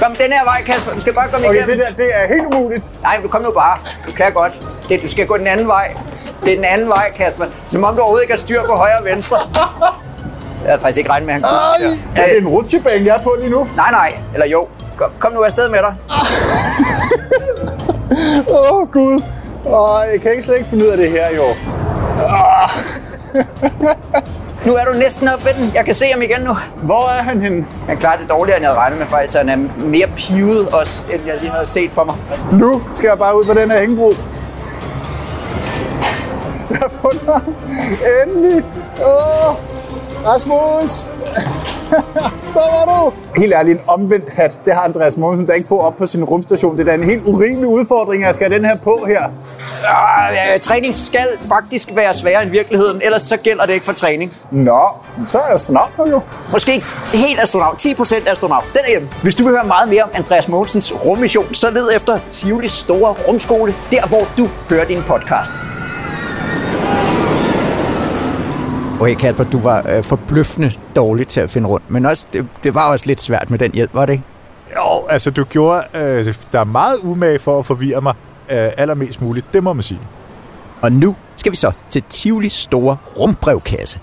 Kom 0.00 0.16
den 0.16 0.32
her 0.32 0.44
vej, 0.44 0.62
Kasper. 0.66 0.92
Du 0.94 1.00
skal 1.00 1.14
bare 1.14 1.28
komme 1.28 1.46
Okay, 1.48 1.56
igennem. 1.58 1.78
det 1.78 1.86
der, 1.98 2.04
det 2.04 2.10
er 2.14 2.28
helt 2.28 2.54
umuligt. 2.54 2.84
Nej, 3.02 3.18
men 3.20 3.28
kom 3.28 3.42
nu 3.42 3.50
bare. 3.50 3.78
Du 4.06 4.12
kan 4.12 4.32
godt. 4.32 4.52
Det, 4.88 5.02
du 5.02 5.08
skal 5.08 5.26
gå 5.26 5.36
den 5.36 5.46
anden 5.46 5.68
vej. 5.68 5.96
Det 6.44 6.52
er 6.52 6.56
den 6.56 6.64
anden 6.64 6.88
vej, 6.88 7.12
Kasper. 7.16 7.44
Som 7.66 7.84
om 7.84 7.94
du 7.94 8.00
overhovedet 8.00 8.22
ikke 8.24 8.32
har 8.32 8.38
styr 8.38 8.62
på 8.66 8.72
højre 8.72 8.98
og 8.98 9.04
venstre. 9.04 9.38
Jeg 10.62 10.70
havde 10.70 10.80
faktisk 10.80 10.98
ikke 10.98 11.10
regnet 11.10 11.26
med, 11.26 11.34
at 11.34 11.40
han 11.40 11.50
kunne. 11.50 11.60
Ej, 12.16 12.22
er 12.24 12.28
det 12.28 12.38
en 12.38 12.48
rutsjebane, 12.48 13.06
jeg 13.06 13.16
er 13.16 13.22
på 13.22 13.36
lige 13.40 13.50
nu? 13.50 13.66
Nej, 13.76 13.90
nej. 13.90 14.12
Eller 14.34 14.46
jo. 14.46 14.68
Kom, 14.96 15.10
kom 15.18 15.32
nu 15.32 15.42
afsted 15.42 15.68
med 15.68 15.78
dig. 15.78 15.94
Åh, 18.50 18.72
oh, 18.76 18.88
Gud. 18.92 19.22
Åh, 19.66 20.00
jeg 20.12 20.20
kan 20.20 20.30
ikke 20.30 20.42
slet 20.42 20.56
ikke 20.58 20.70
finde 20.70 20.84
ud 20.84 20.90
af 20.90 20.96
det 20.96 21.10
her, 21.10 21.30
jo. 21.36 21.42
Nu 24.66 24.74
er 24.74 24.84
du 24.84 24.92
næsten 24.98 25.28
oppe 25.28 25.44
ved 25.44 25.54
den. 25.54 25.72
Jeg 25.74 25.84
kan 25.84 25.94
se 25.94 26.06
ham 26.12 26.22
igen 26.22 26.40
nu. 26.40 26.56
Hvor 26.82 27.08
er 27.08 27.22
han 27.22 27.40
henne? 27.40 27.66
Han 27.88 27.96
klarer 27.96 28.18
det 28.18 28.28
dårligere, 28.28 28.56
end 28.56 28.64
jeg 28.64 28.70
havde 28.70 28.80
regnet 28.80 28.98
med 28.98 29.06
faktisk. 29.06 29.38
Han 29.38 29.48
er 29.48 29.56
mere 29.78 30.06
pivet 30.16 30.68
også, 30.68 31.06
end 31.12 31.22
jeg 31.26 31.36
lige 31.40 31.50
havde 31.50 31.66
set 31.66 31.90
for 31.90 32.04
mig. 32.04 32.14
Nu 32.52 32.82
skal 32.92 33.08
jeg 33.08 33.18
bare 33.18 33.38
ud 33.38 33.44
på 33.44 33.54
den 33.54 33.70
her 33.70 33.78
hængebro. 33.80 34.12
Jeg 36.70 36.78
har 36.78 36.92
fundet 37.02 37.32
ham. 37.32 37.54
Endelig. 38.26 38.64
Åh, 39.00 39.54
Rasmus. 40.26 41.06
Der 42.54 42.86
var 42.86 43.10
du. 43.10 43.12
Helt 43.40 43.52
ærligt, 43.54 43.78
en 43.78 43.84
omvendt 43.88 44.30
hat, 44.30 44.60
det 44.64 44.72
har 44.72 44.80
Andreas 44.80 45.16
Mogensen 45.16 45.46
da 45.46 45.52
ikke 45.52 45.68
på 45.68 45.80
op 45.80 45.96
på 45.96 46.06
sin 46.06 46.24
rumstation. 46.24 46.76
Det 46.76 46.80
er 46.80 46.84
da 46.84 46.94
en 46.94 47.04
helt 47.04 47.22
urimelig 47.24 47.68
udfordring, 47.68 48.22
at 48.22 48.26
jeg 48.26 48.34
skal 48.34 48.48
have 48.50 48.58
den 48.58 48.68
her 48.68 48.76
på 48.76 49.04
her. 49.06 49.22
Øh, 49.84 50.60
træning 50.60 50.94
skal 50.94 51.28
faktisk 51.48 51.88
være 51.94 52.14
sværere 52.14 52.42
end 52.42 52.50
virkeligheden, 52.50 53.02
ellers 53.04 53.22
så 53.22 53.36
gælder 53.36 53.66
det 53.66 53.72
ikke 53.74 53.86
for 53.86 53.92
træning. 53.92 54.32
Nå, 54.50 54.80
så 55.26 55.38
er 55.38 55.46
jeg 55.46 55.54
astronaut 55.54 55.90
jo. 56.10 56.20
Måske 56.52 56.72
ikke 56.72 56.86
helt 57.14 57.40
astronaut, 57.40 57.86
10% 57.86 58.30
astronaut. 58.30 58.64
Den 58.72 58.80
er 58.84 58.90
hjemme. 58.90 59.08
Hvis 59.22 59.34
du 59.34 59.44
vil 59.44 59.52
høre 59.52 59.64
meget 59.64 59.88
mere 59.88 60.02
om 60.02 60.10
Andreas 60.14 60.48
Mogensens 60.48 60.92
rummission, 61.04 61.54
så 61.54 61.70
led 61.70 61.96
efter 61.96 62.18
Tivolis 62.30 62.72
store 62.72 63.14
rumskole, 63.28 63.74
der 63.92 64.06
hvor 64.06 64.28
du 64.38 64.48
hører 64.68 64.84
din 64.84 65.02
podcast. 65.02 65.52
Okay, 69.00 69.14
Kasper, 69.14 69.44
du 69.44 69.60
var 69.60 69.86
øh, 69.88 70.04
forbløffende 70.04 70.72
dårlig 70.96 71.28
til 71.28 71.40
at 71.40 71.50
finde 71.50 71.68
rundt, 71.68 71.90
men 71.90 72.06
også, 72.06 72.26
det, 72.32 72.46
det 72.64 72.74
var 72.74 72.90
også 72.90 73.06
lidt 73.06 73.20
svært 73.20 73.50
med 73.50 73.58
den 73.58 73.72
hjælp, 73.74 73.94
var 73.94 74.06
det 74.06 74.12
ikke? 74.12 74.24
Jo, 74.76 75.06
altså 75.08 75.30
du 75.30 75.44
gjorde 75.44 75.82
øh, 75.94 76.34
der 76.52 76.60
er 76.60 76.64
meget 76.64 76.98
umage 77.02 77.38
for 77.38 77.58
at 77.58 77.66
forvirre 77.66 78.00
mig 78.00 78.14
øh, 78.16 78.31
allermest 78.48 79.22
muligt, 79.22 79.46
det 79.52 79.62
må 79.62 79.72
man 79.72 79.82
sige. 79.82 80.00
Og 80.82 80.92
nu 80.92 81.16
skal 81.36 81.52
vi 81.52 81.56
så 81.56 81.72
til 81.90 82.02
Tivolis 82.10 82.52
store 82.52 82.96
rumbrevkasse. 83.18 84.00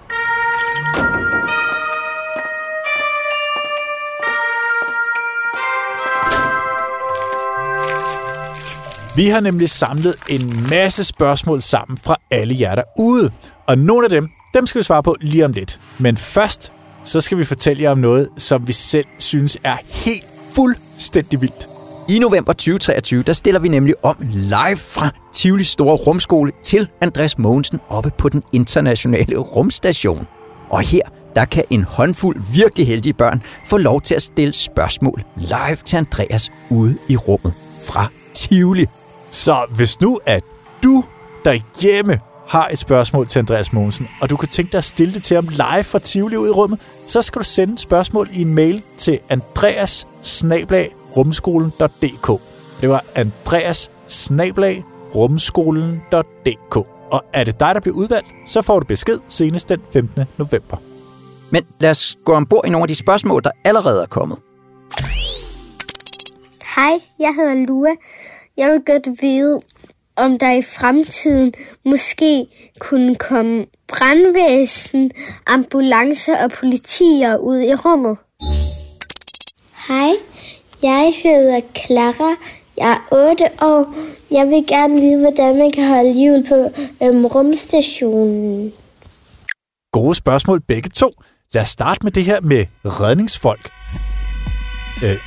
Vi 9.16 9.28
har 9.28 9.40
nemlig 9.40 9.70
samlet 9.70 10.16
en 10.30 10.68
masse 10.70 11.04
spørgsmål 11.04 11.62
sammen 11.62 11.98
fra 11.98 12.16
alle 12.32 12.56
jer 12.60 12.76
derude. 12.76 13.32
Og 13.68 13.78
nogle 13.78 14.06
af 14.06 14.10
dem, 14.10 14.30
dem 14.54 14.68
skal 14.68 14.80
vi 14.80 14.84
svare 14.84 15.04
på 15.04 15.16
lige 15.22 15.46
om 15.46 15.52
lidt. 15.52 15.80
Men 15.98 16.18
først, 16.18 16.72
så 17.04 17.22
skal 17.22 17.38
vi 17.38 17.46
fortælle 17.46 17.84
jer 17.84 17.92
om 17.92 17.98
noget, 17.98 18.30
som 18.38 18.68
vi 18.68 18.74
selv 18.74 19.06
synes 19.18 19.58
er 19.64 19.78
helt 19.86 20.26
fuldstændig 20.56 21.42
vildt. 21.42 21.79
I 22.10 22.20
november 22.20 22.54
2023, 22.54 23.22
der 23.22 23.34
stiller 23.34 23.60
vi 23.60 23.68
nemlig 23.68 23.96
om 24.04 24.16
live 24.32 24.78
fra 24.78 25.10
Tivolis 25.34 25.68
store 25.68 25.96
rumskole 25.96 26.52
til 26.64 26.90
Andreas 27.02 27.38
Mogensen 27.38 27.80
oppe 27.90 28.12
på 28.18 28.30
den 28.30 28.44
internationale 28.54 29.38
rumstation. 29.38 30.28
Og 30.70 30.82
her, 30.82 31.02
der 31.36 31.46
kan 31.46 31.64
en 31.70 31.84
håndfuld 31.84 32.42
virkelig 32.54 32.88
heldige 32.88 33.14
børn 33.14 33.42
få 33.66 33.78
lov 33.78 34.02
til 34.02 34.16
at 34.16 34.22
stille 34.22 34.54
spørgsmål 34.54 35.24
live 35.38 35.76
til 35.86 35.98
Andreas 35.98 36.52
ude 36.70 36.98
i 37.10 37.16
rummet 37.16 37.54
fra 37.86 38.08
Tivoli. 38.34 38.86
Så 39.32 39.66
hvis 39.76 40.02
nu 40.02 40.20
at 40.26 40.44
du 40.84 41.04
derhjemme 41.46 42.20
har 42.48 42.70
et 42.72 42.80
spørgsmål 42.80 43.28
til 43.28 43.40
Andreas 43.40 43.74
Mogensen, 43.74 44.08
og 44.22 44.30
du 44.30 44.38
kan 44.38 44.50
tænke 44.50 44.72
dig 44.72 44.78
at 44.78 44.84
stille 44.84 45.14
det 45.14 45.24
til 45.24 45.36
ham 45.36 45.48
live 45.48 45.84
fra 45.84 46.00
Tivoli 46.00 46.38
ud 46.38 46.48
i 46.48 46.52
rummet, 46.52 46.80
så 47.08 47.22
skal 47.22 47.40
du 47.40 47.46
sende 47.46 47.74
et 47.74 47.80
spørgsmål 47.80 48.30
i 48.32 48.42
en 48.42 48.56
mail 48.56 48.84
til 48.98 49.20
andreas 49.30 50.08
rumskolen.dk. 51.20 52.42
Det 52.82 52.90
var 52.90 53.06
andreas 53.16 53.92
rumskolen.dk. 55.16 56.78
Og 57.12 57.24
er 57.34 57.44
det 57.44 57.60
dig, 57.60 57.76
der 57.76 57.82
bliver 57.82 57.96
udvalgt, 57.96 58.28
så 58.46 58.62
får 58.62 58.80
du 58.80 58.86
besked 58.86 59.20
senest 59.30 59.70
den 59.70 59.82
15. 59.94 60.24
november. 60.38 60.78
Men 61.52 61.66
lad 61.80 61.90
os 61.90 62.18
gå 62.26 62.34
ombord 62.34 62.66
i 62.66 62.70
nogle 62.70 62.84
af 62.84 62.88
de 62.88 62.96
spørgsmål, 62.96 63.44
der 63.44 63.52
allerede 63.64 64.02
er 64.02 64.08
kommet. 64.08 64.38
Hej, 66.76 67.00
jeg 67.20 67.34
hedder 67.36 67.66
Lua. 67.66 67.90
Jeg 68.58 68.72
vil 68.72 68.82
godt 68.86 69.22
vide, 69.22 69.60
om 70.16 70.40
der 70.40 70.52
i 70.52 70.62
fremtiden 70.62 71.54
måske 71.86 72.48
kunne 72.80 73.16
komme 73.16 73.66
brandvæsen, 73.88 75.12
ambulancer 75.48 76.44
og 76.44 76.52
politier 76.52 77.38
ud 77.38 77.60
i 77.60 77.76
rummet. 77.76 78.18
Hej, 79.88 80.12
jeg 80.84 81.14
hedder 81.24 81.62
Clara. 81.86 82.36
Jeg 82.78 82.92
er 82.92 83.16
8 83.32 83.44
år. 83.62 83.96
Jeg 84.32 84.48
vil 84.48 84.66
gerne 84.68 85.02
vide, 85.02 85.20
hvordan 85.20 85.58
man 85.58 85.72
kan 85.72 85.88
holde 85.88 86.12
jul 86.26 86.48
på 86.48 86.56
øhm, 87.06 87.26
rumstationen. 87.26 88.74
Gode 89.92 90.16
spørgsmål 90.16 90.62
begge 90.62 90.90
to. 90.90 91.12
Lad 91.54 91.62
os 91.62 91.70
starte 91.70 92.00
med 92.04 92.12
det 92.12 92.24
her 92.24 92.42
med 92.42 92.66
redningsfolk. 92.86 93.70
Øh, 95.04 95.18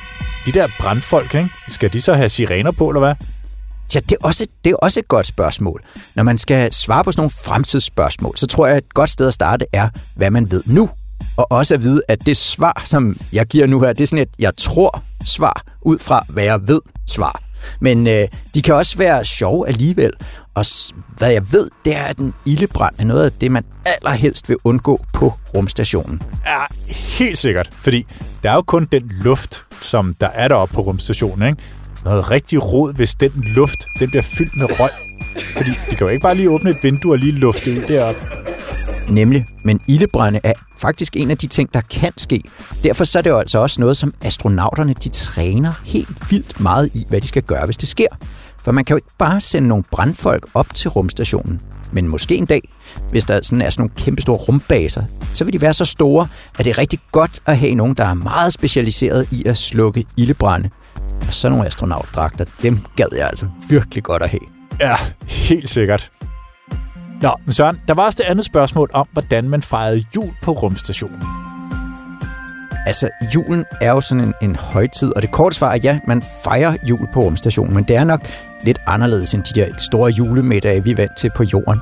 de 0.45 0.51
der 0.51 0.67
brandfolk, 0.79 1.35
ikke? 1.35 1.49
skal 1.69 1.93
de 1.93 2.01
så 2.01 2.13
have 2.13 2.29
sirener 2.29 2.71
på, 2.71 2.89
eller 2.89 2.99
hvad? 2.99 3.15
Ja, 3.95 3.99
det 3.99 4.11
er, 4.11 4.27
også, 4.27 4.47
det 4.65 4.71
er 4.71 4.75
også 4.75 4.99
et 4.99 5.07
godt 5.07 5.27
spørgsmål. 5.27 5.83
Når 6.15 6.23
man 6.23 6.37
skal 6.37 6.73
svare 6.73 7.03
på 7.03 7.11
sådan 7.11 7.19
nogle 7.19 7.31
fremtidsspørgsmål, 7.31 8.37
så 8.37 8.47
tror 8.47 8.67
jeg, 8.67 8.77
at 8.77 8.83
et 8.83 8.93
godt 8.93 9.09
sted 9.09 9.27
at 9.27 9.33
starte 9.33 9.65
er, 9.73 9.89
hvad 10.15 10.31
man 10.31 10.51
ved 10.51 10.63
nu. 10.65 10.89
Og 11.37 11.51
også 11.51 11.73
at 11.73 11.81
vide, 11.81 12.01
at 12.07 12.25
det 12.25 12.37
svar, 12.37 12.81
som 12.85 13.17
jeg 13.33 13.45
giver 13.45 13.67
nu 13.67 13.79
her, 13.79 13.93
det 13.93 14.01
er 14.01 14.07
sådan 14.07 14.23
et, 14.23 14.29
jeg 14.39 14.55
tror 14.57 15.03
svar, 15.25 15.63
ud 15.81 15.99
fra 15.99 16.25
hvad 16.29 16.43
jeg 16.43 16.67
ved 16.67 16.79
svar. 17.07 17.41
Men 17.79 18.07
øh, 18.07 18.27
de 18.55 18.61
kan 18.61 18.75
også 18.75 18.97
være 18.97 19.25
sjove 19.25 19.67
alligevel. 19.67 20.11
Og 20.53 20.65
hvad 21.17 21.31
jeg 21.31 21.51
ved, 21.51 21.69
det 21.85 21.95
er, 21.95 22.03
at 22.03 22.17
en 22.17 22.33
ildebrand 22.45 22.95
er 22.97 23.03
noget 23.03 23.25
af 23.25 23.31
det, 23.31 23.51
man 23.51 23.63
allerhelst 23.85 24.49
vil 24.49 24.57
undgå 24.63 25.05
på 25.13 25.33
rumstationen. 25.55 26.21
Ja, 26.45 26.61
helt 27.17 27.37
sikkert. 27.37 27.69
Fordi 27.73 28.05
der 28.43 28.51
er 28.51 28.55
jo 28.55 28.61
kun 28.61 28.87
den 28.91 29.11
luft, 29.23 29.63
som 29.79 30.15
der 30.21 30.27
er 30.27 30.47
deroppe 30.47 30.75
på 30.75 30.81
rumstationen, 30.81 31.49
ikke? 31.49 31.61
Noget 32.05 32.31
rigtig 32.31 32.63
rod, 32.63 32.93
hvis 32.93 33.15
den 33.15 33.31
luft, 33.35 33.85
den 33.99 34.09
bliver 34.09 34.23
fyldt 34.23 34.57
med 34.57 34.79
røg. 34.79 34.89
Fordi 35.57 35.69
de 35.69 35.95
kan 35.95 35.99
jo 35.99 36.07
ikke 36.07 36.21
bare 36.21 36.35
lige 36.35 36.49
åbne 36.49 36.69
et 36.69 36.77
vindue 36.83 37.13
og 37.13 37.17
lige 37.17 37.31
lufte 37.31 37.71
ud 37.71 37.81
deroppe. 37.87 38.42
Nemlig, 39.09 39.45
men 39.63 39.81
ildebrænde 39.87 40.39
er 40.43 40.53
faktisk 40.77 41.15
en 41.15 41.31
af 41.31 41.37
de 41.37 41.47
ting, 41.47 41.73
der 41.73 41.81
kan 41.81 42.11
ske. 42.17 42.43
Derfor 42.83 43.03
så 43.03 43.17
er 43.17 43.21
det 43.21 43.29
jo 43.29 43.37
altså 43.37 43.59
også 43.59 43.81
noget, 43.81 43.97
som 43.97 44.13
astronauterne 44.21 44.93
de 44.93 45.09
træner 45.09 45.73
helt 45.85 46.31
vildt 46.31 46.59
meget 46.59 46.89
i, 46.93 47.05
hvad 47.09 47.21
de 47.21 47.27
skal 47.27 47.43
gøre, 47.43 47.65
hvis 47.65 47.77
det 47.77 47.87
sker. 47.89 48.07
For 48.63 48.71
man 48.71 48.85
kan 48.85 48.93
jo 48.93 48.97
ikke 48.97 49.17
bare 49.17 49.41
sende 49.41 49.67
nogle 49.67 49.83
brandfolk 49.91 50.47
op 50.53 50.67
til 50.73 50.89
rumstationen. 50.89 51.61
Men 51.91 52.07
måske 52.07 52.35
en 52.35 52.45
dag, 52.45 52.61
hvis 53.09 53.25
der 53.25 53.39
sådan 53.43 53.61
er 53.61 53.69
sådan 53.69 53.81
nogle 53.81 53.95
kæmpe 53.95 54.21
store 54.21 54.37
rumbaser, 54.37 55.03
så 55.33 55.43
vil 55.43 55.53
de 55.53 55.61
være 55.61 55.73
så 55.73 55.85
store, 55.85 56.27
at 56.59 56.65
det 56.65 56.71
er 56.71 56.77
rigtig 56.77 56.99
godt 57.11 57.39
at 57.45 57.57
have 57.57 57.75
nogen, 57.75 57.93
der 57.93 58.05
er 58.05 58.13
meget 58.13 58.53
specialiseret 58.53 59.27
i 59.31 59.43
at 59.45 59.57
slukke 59.57 60.05
ildebrænde. 60.17 60.69
Og 61.27 61.33
sådan 61.33 61.51
nogle 61.51 61.67
astronautdragter, 61.67 62.45
dem 62.63 62.79
gad 62.95 63.07
jeg 63.11 63.27
altså 63.27 63.47
virkelig 63.69 64.03
godt 64.03 64.23
at 64.23 64.29
have. 64.29 64.41
Ja, 64.79 64.95
helt 65.27 65.69
sikkert. 65.69 66.11
Nå, 67.23 67.31
men 67.45 67.53
Søren, 67.53 67.77
der 67.87 67.93
var 67.93 68.05
også 68.05 68.17
det 68.21 68.29
andet 68.29 68.45
spørgsmål 68.45 68.89
om, 68.93 69.07
hvordan 69.13 69.49
man 69.49 69.61
fejrede 69.61 70.03
jul 70.15 70.29
på 70.41 70.51
rumstationen. 70.51 71.23
Altså, 72.85 73.09
julen 73.35 73.65
er 73.81 73.91
jo 73.91 74.01
sådan 74.01 74.23
en, 74.23 74.33
en 74.41 74.55
højtid, 74.55 75.15
og 75.15 75.21
det 75.21 75.31
korte 75.31 75.55
svar 75.55 75.71
er 75.71 75.77
ja, 75.83 75.99
man 76.07 76.23
fejrer 76.43 76.75
jul 76.83 77.07
på 77.13 77.21
rumstationen, 77.21 77.73
men 77.73 77.83
det 77.83 77.95
er 77.95 78.03
nok 78.03 78.21
lidt 78.63 78.79
anderledes 78.87 79.33
end 79.33 79.43
de 79.43 79.59
der 79.59 79.67
store 79.77 80.11
julemiddage, 80.11 80.83
vi 80.83 80.91
er 80.91 80.95
vant 80.95 81.17
til 81.17 81.31
på 81.35 81.43
jorden. 81.43 81.81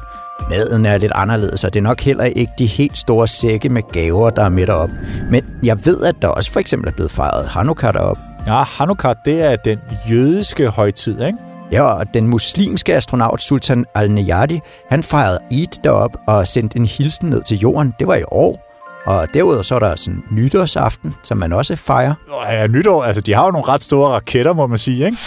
Maden 0.49 0.85
er 0.85 0.97
lidt 0.97 1.11
anderledes, 1.15 1.63
og 1.63 1.73
det 1.73 1.79
er 1.79 1.83
nok 1.83 2.01
heller 2.01 2.23
ikke 2.23 2.51
de 2.59 2.65
helt 2.65 2.97
store 2.97 3.27
sække 3.27 3.69
med 3.69 3.81
gaver, 3.91 4.29
der 4.29 4.43
er 4.43 4.49
med 4.49 4.67
derop. 4.67 4.89
Men 5.31 5.45
jeg 5.63 5.85
ved, 5.85 6.01
at 6.01 6.15
der 6.21 6.27
også 6.27 6.51
for 6.51 6.59
eksempel 6.59 6.89
er 6.89 6.93
blevet 6.93 7.11
fejret 7.11 7.47
Hanukkah 7.47 7.93
derop. 7.93 8.17
Ja, 8.47 8.63
Hanukkah, 8.63 9.15
det 9.25 9.41
er 9.41 9.55
den 9.55 9.79
jødiske 10.09 10.67
højtid, 10.67 11.21
ikke? 11.21 11.37
Ja, 11.71 11.81
og 11.83 12.05
den 12.13 12.27
muslimske 12.27 12.95
astronaut 12.95 13.41
Sultan 13.41 13.85
al-Neyadi, 13.95 14.59
han 14.89 15.03
fejrede 15.03 15.39
Eid 15.51 15.67
derop 15.83 16.11
og 16.27 16.47
sendte 16.47 16.77
en 16.79 16.85
hilsen 16.85 17.29
ned 17.29 17.43
til 17.43 17.57
jorden. 17.59 17.93
Det 17.99 18.07
var 18.07 18.15
i 18.15 18.23
år. 18.31 18.67
Og 19.05 19.27
derudover 19.33 19.61
så 19.61 19.75
er 19.75 19.79
der 19.79 19.95
sådan 19.95 20.23
nytårsaften, 20.31 21.15
som 21.23 21.37
man 21.37 21.53
også 21.53 21.75
fejrer. 21.75 22.13
Ja, 22.49 22.67
nytår, 22.67 23.03
altså 23.03 23.21
de 23.21 23.33
har 23.33 23.45
jo 23.45 23.51
nogle 23.51 23.67
ret 23.67 23.83
store 23.83 24.09
raketter, 24.13 24.53
må 24.53 24.67
man 24.67 24.77
sige, 24.77 25.05
ikke? 25.05 25.17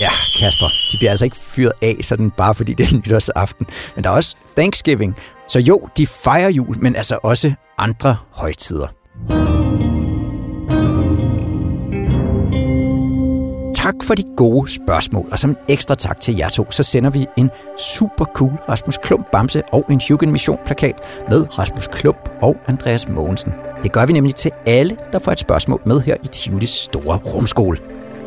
Ja, 0.00 0.10
Kasper, 0.38 0.68
de 0.92 0.96
bliver 0.98 1.10
altså 1.10 1.24
ikke 1.24 1.36
fyret 1.36 1.72
af, 1.82 1.96
sådan 2.02 2.30
bare 2.30 2.54
fordi 2.54 2.74
det 2.74 2.92
er 2.92 2.96
nytårsaften. 3.06 3.66
Men 3.94 4.04
der 4.04 4.10
er 4.10 4.14
også 4.14 4.36
Thanksgiving. 4.56 5.16
Så 5.48 5.58
jo, 5.58 5.88
de 5.96 6.06
fejrer 6.06 6.48
jul, 6.50 6.76
men 6.78 6.96
altså 6.96 7.18
også 7.22 7.52
andre 7.78 8.16
højtider. 8.32 8.88
Tak 13.82 13.94
for 14.02 14.14
de 14.14 14.22
gode 14.36 14.72
spørgsmål, 14.72 15.28
og 15.32 15.38
som 15.38 15.50
en 15.50 15.56
ekstra 15.68 15.94
tak 15.94 16.20
til 16.20 16.36
jer 16.36 16.48
to, 16.48 16.66
så 16.70 16.82
sender 16.82 17.10
vi 17.10 17.26
en 17.36 17.50
super 17.78 18.24
cool 18.24 18.52
Rasmus 18.68 18.98
Klump 19.02 19.26
Bamse 19.32 19.62
og 19.72 19.84
en 19.90 20.00
Hugen 20.08 20.32
Mission 20.32 20.58
plakat 20.66 20.94
med 21.30 21.58
Rasmus 21.58 21.88
Klump 21.88 22.30
og 22.42 22.56
Andreas 22.66 23.08
Mogensen. 23.08 23.52
Det 23.82 23.92
gør 23.92 24.06
vi 24.06 24.12
nemlig 24.12 24.34
til 24.34 24.50
alle, 24.66 24.96
der 25.12 25.18
får 25.18 25.32
et 25.32 25.38
spørgsmål 25.38 25.82
med 25.86 26.00
her 26.00 26.16
i 26.24 26.26
Tivolis 26.26 26.70
store 26.70 27.16
rumskole. 27.16 27.78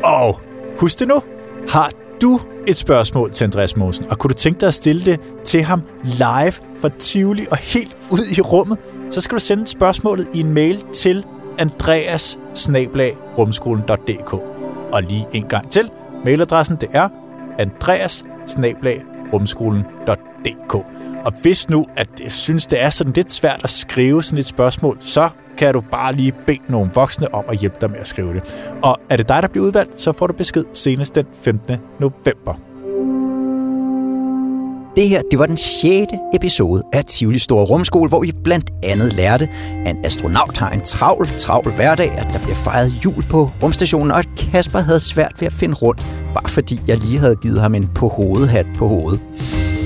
Og 0.04 0.40
husk 0.80 0.98
det 0.98 1.08
nu, 1.08 1.22
har 1.68 1.90
du 2.22 2.40
et 2.66 2.76
spørgsmål 2.76 3.30
til 3.30 3.44
Andreas 3.44 3.76
Mogensen, 3.76 4.06
og 4.10 4.18
kunne 4.18 4.28
du 4.28 4.34
tænke 4.34 4.60
dig 4.60 4.68
at 4.68 4.74
stille 4.74 5.04
det 5.04 5.20
til 5.44 5.62
ham 5.62 5.82
live 6.04 6.52
fra 6.80 6.88
Tivoli 6.98 7.46
og 7.50 7.56
helt 7.56 7.96
ud 8.10 8.36
i 8.38 8.40
rummet, 8.40 8.78
så 9.10 9.20
skal 9.20 9.34
du 9.34 9.40
sende 9.40 9.66
spørgsmålet 9.66 10.26
i 10.34 10.40
en 10.40 10.52
mail 10.52 10.84
til 10.92 11.26
andreas 11.58 12.38
og 14.92 15.02
lige 15.02 15.26
en 15.32 15.48
gang 15.48 15.70
til, 15.70 15.90
mailadressen 16.24 16.76
det 16.76 16.88
er 16.92 17.08
andreas 17.58 18.22
Og 21.24 21.32
hvis 21.42 21.68
nu, 21.70 21.86
at 21.96 22.08
jeg 22.22 22.32
synes, 22.32 22.66
det 22.66 22.82
er 22.82 22.90
sådan 22.90 23.12
lidt 23.12 23.32
svært 23.32 23.60
at 23.64 23.70
skrive 23.70 24.22
sådan 24.22 24.38
et 24.38 24.46
spørgsmål, 24.46 24.96
så 25.00 25.28
kan 25.58 25.74
du 25.74 25.80
bare 25.80 26.12
lige 26.12 26.32
bede 26.46 26.58
nogle 26.68 26.90
voksne 26.94 27.34
om 27.34 27.44
at 27.48 27.58
hjælpe 27.58 27.76
dig 27.80 27.90
med 27.90 27.98
at 27.98 28.06
skrive 28.06 28.34
det. 28.34 28.72
Og 28.82 28.96
er 29.10 29.16
det 29.16 29.28
dig, 29.28 29.42
der 29.42 29.48
bliver 29.48 29.66
udvalgt, 29.66 30.00
så 30.00 30.12
får 30.12 30.26
du 30.26 30.32
besked 30.32 30.64
senest 30.72 31.14
den 31.14 31.26
15. 31.32 31.76
november. 32.00 32.54
Det 34.96 35.08
her, 35.08 35.22
det 35.30 35.38
var 35.38 35.46
den 35.46 35.56
6. 35.56 36.06
episode 36.34 36.82
af 36.92 37.04
Tivoli 37.04 37.38
Store 37.38 37.64
Rumskole, 37.64 38.08
hvor 38.08 38.20
vi 38.20 38.32
blandt 38.44 38.70
andet 38.82 39.12
lærte, 39.12 39.48
at 39.86 39.96
en 39.96 40.04
astronaut 40.04 40.58
har 40.58 40.70
en 40.70 40.80
travl, 40.80 41.28
travl 41.38 41.72
hverdag, 41.72 42.10
at 42.10 42.28
der 42.32 42.38
bliver 42.38 42.54
fejret 42.54 42.92
jul 43.04 43.22
på 43.22 43.50
rumstationen, 43.62 44.10
og 44.10 44.18
at 44.18 44.28
Kasper 44.36 44.78
havde 44.78 45.00
svært 45.00 45.32
ved 45.38 45.46
at 45.46 45.52
finde 45.52 45.74
rundt, 45.74 46.02
bare 46.34 46.48
fordi 46.48 46.80
jeg 46.86 46.98
lige 46.98 47.18
havde 47.18 47.36
givet 47.36 47.60
ham 47.60 47.74
en 47.74 47.90
på 47.94 48.08
hovedhat 48.08 48.66
på 48.76 48.88
hovedet. 48.88 49.20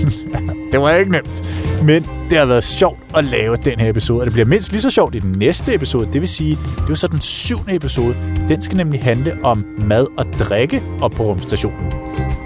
det 0.73 0.81
var 0.81 0.95
ikke 0.95 1.13
nemt. 1.13 1.45
Men 1.85 2.07
det 2.31 2.39
har 2.39 2.47
været 2.47 2.65
sjovt 2.65 3.01
at 3.17 3.25
lave 3.25 3.57
den 3.57 3.81
her 3.81 3.91
episode, 3.91 4.21
og 4.21 4.27
det 4.27 4.33
bliver 4.33 4.47
mindst 4.47 4.73
lige 4.73 4.83
så 4.83 4.91
sjovt 4.91 5.15
i 5.15 5.19
den 5.19 5.33
næste 5.33 5.75
episode. 5.75 6.09
Det 6.13 6.21
vil 6.21 6.29
sige, 6.29 6.51
det 6.51 6.83
er 6.85 6.89
jo 6.89 6.95
så 6.95 7.07
den 7.07 7.21
syvende 7.21 7.75
episode. 7.75 8.17
Den 8.49 8.63
skal 8.63 8.77
nemlig 8.77 9.03
handle 9.03 9.33
om 9.43 9.65
mad 9.79 10.07
og 10.19 10.27
drikke 10.39 10.83
op 11.01 11.11
på 11.11 11.23
rumstationen. 11.23 12.00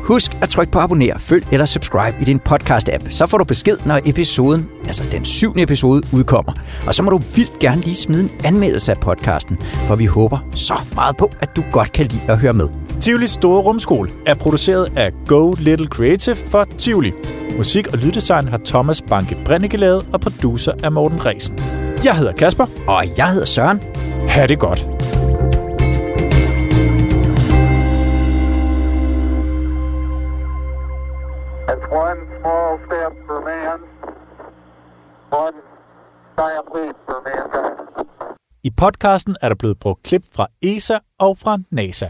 Husk 0.05 0.37
at 0.43 0.49
trykke 0.49 0.73
på 0.73 0.79
abonner, 0.79 1.19
følg 1.19 1.47
eller 1.53 1.67
subscribe 1.67 2.17
i 2.21 2.25
din 2.25 2.41
podcast-app. 2.49 3.11
Så 3.11 3.27
får 3.27 3.39
du 3.39 3.45
besked, 3.45 3.77
når 3.87 4.01
episoden, 4.05 4.69
altså 4.87 5.05
den 5.13 5.25
syvende 5.25 5.63
episode, 5.63 6.03
udkommer. 6.13 6.53
Og 6.87 6.95
så 6.95 7.03
må 7.03 7.11
du 7.11 7.19
vildt 7.37 7.59
gerne 7.59 7.81
lige 7.81 7.95
smide 7.95 8.23
en 8.23 8.31
anmeldelse 8.45 8.93
af 8.93 9.01
podcasten, 9.01 9.59
for 9.87 9.95
vi 9.95 10.05
håber 10.07 10.39
så 10.55 10.75
meget 10.95 11.17
på, 11.17 11.31
at 11.41 11.57
du 11.57 11.65
godt 11.73 11.93
kan 11.93 12.07
lide 12.07 12.23
at 12.29 12.39
høre 12.39 12.53
med. 12.53 12.69
Tivolis 13.01 13.31
Store 13.31 13.63
Rumskole 13.63 14.11
er 14.27 14.35
produceret 14.35 14.93
af 14.97 15.13
Go 15.27 15.55
Little 15.59 15.87
Creative 15.87 16.37
for 16.37 16.65
Tivoli. 16.79 17.13
Musik 17.57 17.87
og 17.93 17.99
lyddesign 17.99 18.49
har 18.49 18.61
Thomas 18.65 19.03
Banke 19.03 19.37
Brenneke 19.45 19.77
lavet, 19.77 20.07
og 20.13 20.21
producer 20.21 20.73
er 20.83 20.91
Morten 20.91 21.27
Resen. 21.27 21.59
Jeg 22.05 22.17
hedder 22.17 22.33
Kasper. 22.33 22.67
Og 22.87 23.05
jeg 23.19 23.31
hedder 23.31 23.47
Søren. 23.47 23.81
Ha' 24.29 24.47
det 24.47 24.59
godt. 24.59 24.87
I 38.63 38.71
podcasten 38.71 39.37
er 39.43 39.49
der 39.49 39.55
blevet 39.55 39.79
brugt 39.79 40.03
klip 40.03 40.23
fra 40.37 40.47
ESA 40.63 40.99
og 41.19 41.39
fra 41.39 41.59
NASA. 41.71 42.09